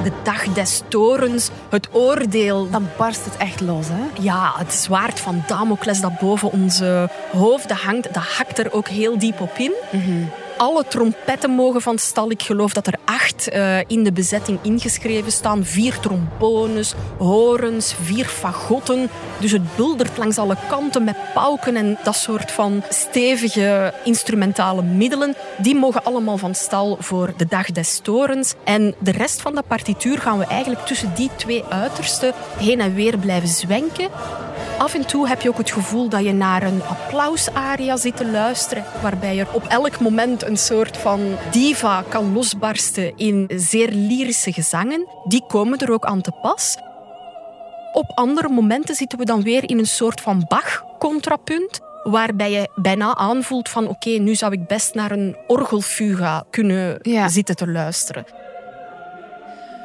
de 0.05 0.11
dag 0.23 0.43
des 0.53 0.81
torens, 0.87 1.49
het 1.69 1.87
oordeel. 1.91 2.69
Dan 2.69 2.87
barst 2.97 3.25
het 3.25 3.37
echt 3.37 3.61
los, 3.61 3.87
hè? 3.87 4.21
Ja, 4.21 4.53
het 4.57 4.73
zwaard 4.73 5.19
van 5.19 5.43
Damocles 5.47 6.01
dat 6.01 6.19
boven 6.19 6.51
onze 6.51 7.09
hoofden 7.31 7.77
hangt, 7.77 8.13
dat 8.13 8.23
hakt 8.23 8.59
er 8.59 8.73
ook 8.73 8.87
heel 8.87 9.17
diep 9.17 9.41
op 9.41 9.57
in. 9.57 9.73
Mm 9.91 10.29
alle 10.57 10.83
trompetten 10.87 11.49
mogen 11.49 11.81
van 11.81 11.97
stal. 11.97 12.31
Ik 12.31 12.43
geloof 12.43 12.73
dat 12.73 12.87
er 12.87 12.97
acht 13.05 13.49
uh, 13.53 13.79
in 13.87 14.03
de 14.03 14.11
bezetting 14.11 14.59
ingeschreven 14.61 15.31
staan. 15.31 15.65
Vier 15.65 15.99
trombones, 15.99 16.93
horens, 17.17 17.95
vier 18.01 18.25
fagotten. 18.25 19.09
Dus 19.39 19.51
het 19.51 19.75
buldert 19.75 20.17
langs 20.17 20.37
alle 20.37 20.57
kanten 20.69 21.03
met 21.03 21.17
pauken 21.33 21.75
en 21.75 21.97
dat 22.03 22.15
soort 22.15 22.51
van 22.51 22.83
stevige 22.89 23.93
instrumentale 24.03 24.81
middelen. 24.81 25.35
Die 25.57 25.75
mogen 25.75 26.03
allemaal 26.03 26.37
van 26.37 26.55
stal 26.55 26.97
voor 26.99 27.33
de 27.37 27.45
dag 27.45 27.71
des 27.71 27.99
torens. 27.99 28.53
En 28.63 28.95
de 28.99 29.11
rest 29.11 29.41
van 29.41 29.55
de 29.55 29.63
partituur 29.67 30.17
gaan 30.19 30.37
we 30.37 30.45
eigenlijk 30.45 30.85
tussen 30.85 31.11
die 31.15 31.29
twee 31.35 31.63
uitersten 31.69 32.33
heen 32.57 32.81
en 32.81 32.93
weer 32.93 33.17
blijven 33.17 33.49
zwenken. 33.49 34.09
Af 34.77 34.93
en 34.93 35.05
toe 35.05 35.27
heb 35.27 35.41
je 35.41 35.49
ook 35.49 35.57
het 35.57 35.71
gevoel 35.71 36.09
dat 36.09 36.23
je 36.23 36.33
naar 36.33 36.63
een 36.63 36.83
applausaria 36.83 37.97
zit 37.97 38.17
te 38.17 38.25
luisteren, 38.25 38.83
waarbij 39.01 39.39
er 39.39 39.47
op 39.53 39.63
elk 39.63 39.99
moment 39.99 40.43
een 40.43 40.57
soort 40.57 40.97
van 40.97 41.37
diva 41.51 42.03
kan 42.09 42.33
losbarsten 42.33 43.17
in 43.17 43.49
zeer 43.55 43.89
lyrische 43.91 44.53
gezangen. 44.53 45.07
Die 45.23 45.45
komen 45.47 45.79
er 45.79 45.91
ook 45.91 46.05
aan 46.05 46.21
te 46.21 46.31
pas. 46.41 46.77
Op 47.93 48.11
andere 48.13 48.49
momenten 48.49 48.95
zitten 48.95 49.19
we 49.19 49.25
dan 49.25 49.43
weer 49.43 49.69
in 49.69 49.77
een 49.77 49.85
soort 49.85 50.21
van 50.21 50.45
Bach-contrapunt, 50.47 51.79
waarbij 52.03 52.51
je 52.51 52.69
bijna 52.75 53.15
aanvoelt 53.15 53.69
van 53.69 53.87
oké, 53.87 54.09
nu 54.09 54.35
zou 54.35 54.51
ik 54.51 54.67
best 54.67 54.93
naar 54.93 55.11
een 55.11 55.35
orgelfuga 55.47 56.45
kunnen 56.49 56.99
zitten 57.27 57.55
te 57.55 57.67
luisteren. 57.67 58.25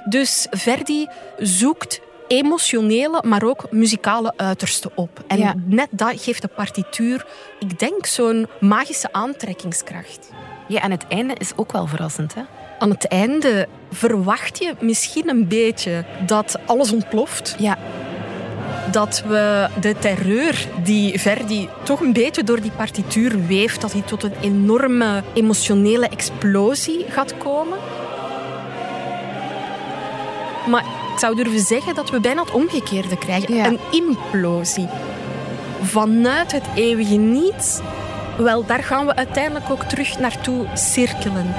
Dus 0.05 0.47
Verdi 0.51 1.09
zoekt 1.39 2.01
emotionele, 2.31 3.23
maar 3.27 3.43
ook 3.43 3.67
muzikale 3.71 4.33
uitersten 4.37 4.91
op. 4.95 5.25
En 5.27 5.65
net 5.67 5.89
dat 5.91 6.23
geeft 6.23 6.43
de 6.43 6.49
partituur, 6.49 7.27
ik 7.59 7.79
denk, 7.79 8.07
zo'n 8.07 8.47
magische 8.61 9.13
aantrekkingskracht. 9.13 10.31
Ja, 10.69 10.83
en 10.83 10.91
het 10.91 11.05
einde 11.09 11.35
is 11.39 11.53
ook 11.57 11.73
wel 11.73 11.87
verrassend, 11.87 12.35
hè? 12.35 12.43
Aan 12.79 12.91
het 12.91 13.09
einde 13.09 13.69
verwacht 13.91 14.59
je 14.59 14.75
misschien 14.81 15.29
een 15.29 15.49
beetje 15.49 16.05
dat 16.27 16.59
alles 16.67 16.93
ontploft. 16.93 17.57
Ja. 17.59 17.79
Dat 18.91 19.23
we 19.27 19.69
de 19.81 19.95
terreur 19.99 20.67
die 20.83 21.21
Verdi 21.21 21.69
toch 21.83 22.01
een 22.01 22.13
beetje 22.13 22.45
door 22.45 22.61
die 22.61 22.71
partituur 22.71 23.47
weeft, 23.47 23.81
dat 23.81 23.93
hij 23.93 24.03
tot 24.03 24.23
een 24.23 24.35
enorme 24.41 25.23
emotionele 25.35 26.09
explosie 26.09 27.05
gaat 27.09 27.39
komen. 27.39 27.79
Maar 30.67 30.85
zou 31.21 31.35
durven 31.35 31.61
zeggen 31.61 31.95
dat 31.95 32.11
we 32.11 32.21
bijna 32.21 32.41
het 32.41 32.51
omgekeerde 32.51 33.19
krijgen. 33.19 33.55
Ja. 33.55 33.67
Een 33.67 33.79
implosie. 33.91 34.89
Vanuit 35.83 36.53
het 36.53 36.65
eeuwige 36.75 37.17
niets, 37.17 37.81
wel, 38.39 38.67
daar 38.67 38.83
gaan 38.83 39.07
we 39.07 39.15
uiteindelijk 39.15 39.71
ook 39.71 39.83
terug 39.83 40.19
naartoe 40.19 40.67
cirkelen. 40.75 41.55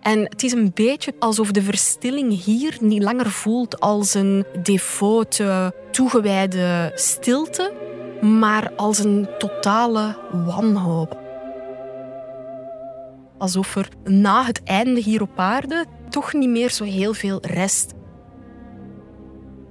En 0.00 0.20
het 0.22 0.42
is 0.42 0.52
een 0.52 0.70
beetje 0.74 1.14
alsof 1.18 1.50
de 1.50 1.62
verstilling 1.62 2.44
hier 2.44 2.76
niet 2.80 3.02
langer 3.02 3.30
voelt 3.30 3.80
als 3.80 4.14
een 4.14 4.44
devote, 4.62 5.74
toegewijde 5.90 6.92
stilte, 6.94 7.72
maar 8.20 8.72
als 8.76 8.98
een 8.98 9.28
totale 9.38 10.16
wanhoop. 10.32 11.27
Alsof 13.38 13.76
er 13.76 13.88
na 14.04 14.44
het 14.44 14.62
einde 14.62 15.00
hier 15.00 15.22
op 15.22 15.38
aarde 15.38 15.84
toch 16.10 16.32
niet 16.32 16.48
meer 16.48 16.70
zo 16.70 16.84
heel 16.84 17.14
veel 17.14 17.38
rest. 17.42 17.92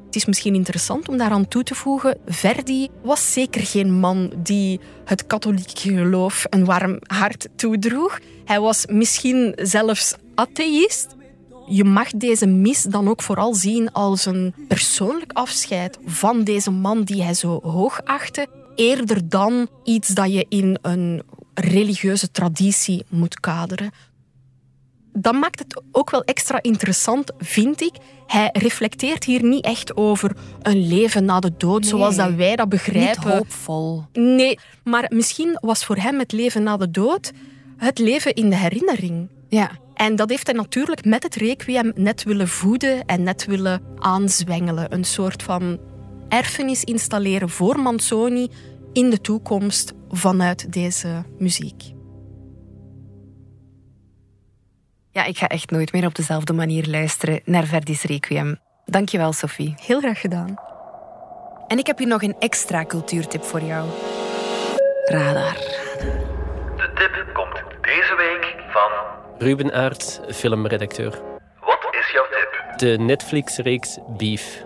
Het 0.06 0.16
is 0.16 0.26
misschien 0.26 0.56
interessant 0.56 1.10
om 1.10 1.18
daaraan 1.18 1.48
toe 1.48 1.64
te 1.64 1.76
voegen, 1.76 2.18
Verdi 2.26 2.90
was 3.04 3.34
zeker 3.34 3.62
geen 3.62 4.00
man 4.00 4.32
die 4.38 4.80
het 5.06 5.28
katholieke 5.28 5.90
geloof 5.96 6.46
een 6.50 6.66
warm 6.66 7.00
hart 7.08 7.48
toedroeg. 7.56 8.20
Hij 8.46 8.60
was 8.60 8.86
misschien 8.86 9.54
zelfs 9.56 10.16
atheïst. 10.36 11.16
Je 11.66 11.84
mag 11.84 12.10
deze 12.10 12.46
mis 12.46 12.82
dan 12.82 13.10
ook 13.10 13.22
vooral 13.22 13.54
zien 13.54 13.92
als 13.92 14.26
een 14.26 14.54
persoonlijk 14.68 15.32
afscheid 15.32 15.98
van 16.06 16.44
deze 16.44 16.72
man 16.72 17.04
die 17.04 17.24
hij 17.24 17.34
zo 17.34 17.60
hoog 17.64 18.02
achtte, 18.04 18.48
eerder 18.76 19.30
dan 19.30 19.68
iets 19.84 20.08
dat 20.08 20.34
je 20.34 20.46
in 20.50 20.78
een 20.82 21.24
religieuze 21.60 22.32
traditie 22.32 23.06
moet 23.10 23.40
kaderen. 23.40 23.92
Dat 25.14 25.34
maakt 25.34 25.60
het 25.60 25.82
ook 25.92 26.10
wel 26.10 26.24
extra 26.24 26.62
interessant, 26.62 27.32
vind 27.38 27.82
ik. 27.82 27.96
Hij 28.28 28.50
reflecteert 28.54 29.24
hier 29.24 29.44
niet 29.44 29.66
echt 29.66 29.96
over 29.96 30.36
een 30.62 30.88
leven 30.88 31.26
na 31.26 31.40
de 31.40 31.52
dood, 31.58 31.82
Nee. 31.82 31.90
zoals 31.90 32.16
dat 32.16 32.34
wij 32.34 32.56
dat 32.56 32.70
Niet 32.72 32.84
begrijpen. 32.84 33.32
hoopvol. 33.32 34.04
Nee, 34.14 34.60
maar 34.84 35.06
misschien 35.14 35.58
was 35.62 35.86
voor 35.86 35.96
hem 35.98 36.20
het 36.20 36.32
leven 36.32 36.64
na 36.64 36.78
de 36.78 36.92
dood 36.92 37.32
het 37.78 38.00
leven 38.00 38.34
in 38.34 38.50
de 38.50 38.56
herinnering. 38.56 39.30
Ja. 39.50 39.72
En 39.94 40.16
dat 40.16 40.30
heeft 40.30 40.48
hij 40.48 40.56
natuurlijk 40.56 41.06
met 41.06 41.24
het 41.24 41.36
requiem 41.36 41.92
net 41.96 42.24
willen 42.24 42.48
voeden 42.48 43.06
en 43.06 43.24
net 43.24 43.46
willen 43.46 43.82
aanzwengelen. 44.00 44.94
Een 44.94 45.04
soort 45.04 45.44
van 45.44 45.80
erfenis 46.30 46.84
installeren 46.84 47.50
voor 47.50 47.80
Manzoni 47.80 48.48
in 48.94 49.10
de 49.10 49.22
toekomst 49.22 49.94
vanuit 50.10 50.74
deze 50.74 51.24
muziek. 51.38 51.96
ja, 55.18 55.24
ik 55.24 55.38
ga 55.38 55.48
echt 55.48 55.72
nooit 55.72 55.92
meer 55.92 56.06
op 56.06 56.16
dezelfde 56.16 56.54
manier 56.54 56.88
luisteren 56.88 57.42
naar 57.46 57.64
Verdi's 57.64 58.04
Requiem. 58.04 58.58
Dankjewel, 58.86 59.34
Sophie. 59.34 59.76
Heel 59.86 60.00
graag 60.00 60.20
gedaan. 60.20 60.56
En 61.68 61.78
ik 61.78 61.88
heb 61.88 61.98
hier 61.98 62.08
nog 62.08 62.22
een 62.22 62.36
extra 62.40 62.86
cultuurtip 62.86 63.44
voor 63.44 63.62
jou. 63.62 63.90
Radar. 65.06 65.54
De 66.76 66.92
tip 66.94 67.30
komt 67.34 67.64
deze 67.82 68.16
week 68.18 68.56
van... 68.70 68.92
Ruben 69.38 69.74
Aert, 69.74 70.22
filmredacteur. 70.30 71.12
Wat 71.60 71.88
is 72.00 72.12
jouw 72.12 72.26
tip? 72.30 72.78
De 72.80 73.04
Netflix-reeks 73.04 73.98
Beef. 74.18 74.66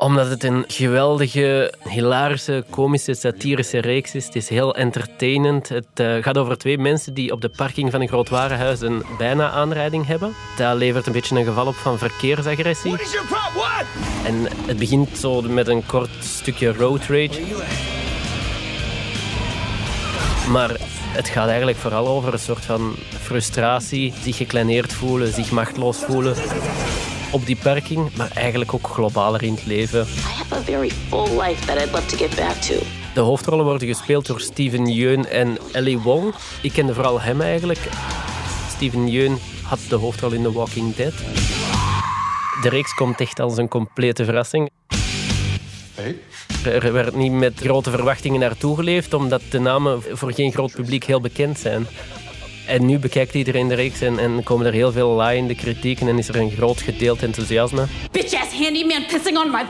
Omdat 0.00 0.28
het 0.28 0.44
een 0.44 0.64
geweldige, 0.66 1.74
hilarische, 1.88 2.64
komische, 2.70 3.14
satirische 3.14 3.78
reeks 3.78 4.14
is. 4.14 4.24
Het 4.24 4.36
is 4.36 4.48
heel 4.48 4.74
entertainend. 4.74 5.68
Het 5.68 5.86
eh, 5.94 6.14
gaat 6.20 6.38
over 6.38 6.58
twee 6.58 6.78
mensen 6.78 7.14
die 7.14 7.32
op 7.32 7.40
de 7.40 7.48
parking 7.48 7.90
van 7.90 8.00
een 8.00 8.08
groot 8.08 8.28
warenhuis 8.28 8.80
een 8.80 9.02
bijna 9.18 9.50
aanrijding 9.50 10.06
hebben. 10.06 10.34
Dat 10.56 10.76
levert 10.76 11.06
een 11.06 11.12
beetje 11.12 11.36
een 11.36 11.44
geval 11.44 11.66
op 11.66 11.74
van 11.74 11.98
verkeersagressie. 11.98 12.96
En 14.24 14.46
het 14.66 14.78
begint 14.78 15.18
zo 15.18 15.42
met 15.42 15.68
een 15.68 15.86
kort 15.86 16.10
stukje 16.20 16.72
road 16.72 17.00
rage. 17.00 17.40
Maar 20.50 20.70
het 21.12 21.28
gaat 21.28 21.48
eigenlijk 21.48 21.78
vooral 21.78 22.08
over 22.08 22.32
een 22.32 22.38
soort 22.38 22.64
van 22.64 22.94
frustratie, 23.22 24.12
zich 24.22 24.36
gekleineerd 24.36 24.92
voelen, 24.92 25.32
zich 25.32 25.50
machteloos 25.50 25.98
voelen 25.98 26.36
op 27.30 27.46
die 27.46 27.56
parking, 27.56 28.16
maar 28.16 28.30
eigenlijk 28.34 28.74
ook 28.74 28.86
globaler 28.86 29.42
in 29.42 29.54
het 29.54 29.66
leven. 29.66 30.00
I 30.00 30.06
have 30.20 30.54
a 30.54 30.62
very 30.62 30.90
full 31.08 31.40
life 31.40 31.66
that 31.66 31.82
I'd 31.82 31.92
love 31.92 32.06
to 32.06 32.16
get 32.16 32.36
back 32.36 32.54
to. 32.54 32.74
De 33.14 33.20
hoofdrollen 33.20 33.64
worden 33.64 33.88
gespeeld 33.88 34.26
door 34.26 34.40
Steven 34.40 34.86
Yeun 34.86 35.26
en 35.26 35.58
Ellie 35.72 35.98
Wong. 35.98 36.34
Ik 36.62 36.72
kende 36.72 36.94
vooral 36.94 37.20
hem 37.20 37.40
eigenlijk. 37.40 37.88
Steven 38.76 39.08
Yeun 39.08 39.38
had 39.62 39.78
de 39.88 39.96
hoofdrol 39.96 40.32
in 40.32 40.42
The 40.42 40.52
Walking 40.52 40.94
Dead. 40.94 41.12
De 42.62 42.68
reeks 42.68 42.94
komt 42.94 43.20
echt 43.20 43.40
als 43.40 43.56
een 43.56 43.68
complete 43.68 44.24
verrassing. 44.24 44.70
Er 46.64 46.92
werd 46.92 47.14
niet 47.14 47.32
met 47.32 47.60
grote 47.60 47.90
verwachtingen 47.90 48.40
naartoe 48.40 48.76
geleefd, 48.76 49.14
omdat 49.14 49.42
de 49.50 49.58
namen 49.58 50.02
voor 50.12 50.32
geen 50.32 50.52
groot 50.52 50.72
publiek 50.72 51.04
heel 51.04 51.20
bekend 51.20 51.58
zijn. 51.58 51.86
En 52.66 52.86
nu 52.86 52.98
bekijkt 52.98 53.34
iedereen 53.34 53.68
de 53.68 53.74
reeks 53.74 54.00
en, 54.00 54.18
en 54.18 54.42
komen 54.42 54.66
er 54.66 54.72
heel 54.72 54.92
veel 54.92 55.08
laaiende 55.08 55.54
kritieken 55.54 56.08
en 56.08 56.18
is 56.18 56.28
er 56.28 56.36
een 56.36 56.50
groot 56.50 56.80
gedeeld 56.80 57.22
enthousiasme. 57.22 57.86
Bitch 58.10 58.34
ass 58.42 58.52
handyman 58.52 59.06
pissing 59.06 59.38
on 59.38 59.50
my 59.50 59.62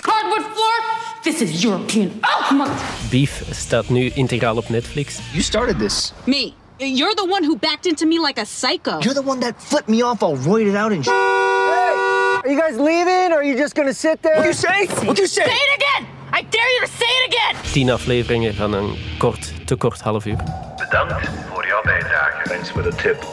hardwood 0.00 0.44
floor. 0.52 0.84
This 1.22 1.40
is 1.40 1.64
European. 1.64 2.12
Oh, 2.20 2.50
mother. 2.50 2.74
Beef 3.10 3.42
staat 3.50 3.88
nu 3.88 4.10
integraal 4.14 4.56
op 4.56 4.68
Netflix. 4.68 5.18
You 5.30 5.42
started 5.42 5.78
this. 5.78 6.12
Me. 6.24 6.52
You're 6.76 7.14
the 7.14 7.26
one 7.30 7.44
who 7.46 7.56
backed 7.56 7.86
into 7.86 8.06
me 8.06 8.20
like 8.26 8.40
a 8.40 8.44
psycho. 8.44 8.98
You're 8.98 9.14
the 9.22 9.28
one 9.28 9.40
that 9.40 9.54
flipped 9.58 9.88
me 9.88 10.04
off 10.04 10.22
all 10.22 10.36
roided 10.36 10.74
out 10.74 10.92
and 10.92 11.04
sh- 11.04 11.08
Are 11.08 12.50
you 12.50 12.60
guys 12.60 12.76
leaving 12.76 13.32
or 13.32 13.36
are 13.36 13.44
you 13.44 13.56
just 13.56 13.74
gonna 13.74 13.92
sit 13.94 14.20
there? 14.22 14.36
What 14.36 14.46
you 14.46 14.52
say? 14.52 14.86
What 15.06 15.18
you 15.18 15.26
say? 15.26 15.44
Say 15.44 15.50
it 15.52 15.82
again! 15.82 16.06
I 16.38 16.42
dare 16.50 16.70
you 16.74 16.80
to 16.80 16.86
say 16.98 17.06
it 17.06 17.34
again! 17.34 17.56
Tien 17.72 17.90
afleveringen 17.90 18.54
van 18.54 18.72
een 18.72 18.96
kort, 19.18 19.66
te 19.66 19.76
kort 19.76 20.00
half 20.00 20.26
uur. 20.26 20.36
Bedankt 20.76 21.28
voor 21.52 21.66
jouw 21.66 21.82
bijdrage. 21.82 22.48
Thanks 22.48 22.70
for 22.70 22.82
the 22.82 22.94
tip. 22.96 23.24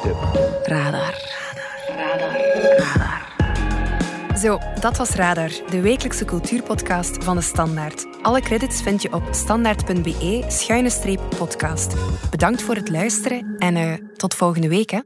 Radar. 0.64 1.14
Zo, 4.38 4.60
dat 4.80 4.98
was 4.98 5.10
Radar, 5.10 5.50
de 5.70 5.82
wekelijkse 5.82 6.26
cultuurpodcast 6.26 7.24
van 7.24 7.36
de 7.36 7.42
Standaard. 7.42 8.06
Alle 8.22 8.42
credits 8.42 8.82
vind 8.82 9.02
je 9.02 9.14
op 9.14 9.24
standaard.be-podcast. 9.32 11.94
Bedankt 12.30 12.62
voor 12.62 12.76
het 12.76 12.90
luisteren 12.90 13.56
en 13.58 13.76
eh, 13.76 13.94
tot 14.16 14.36
volgende 14.36 14.68
week. 14.68 14.90
Hè. 14.90 15.00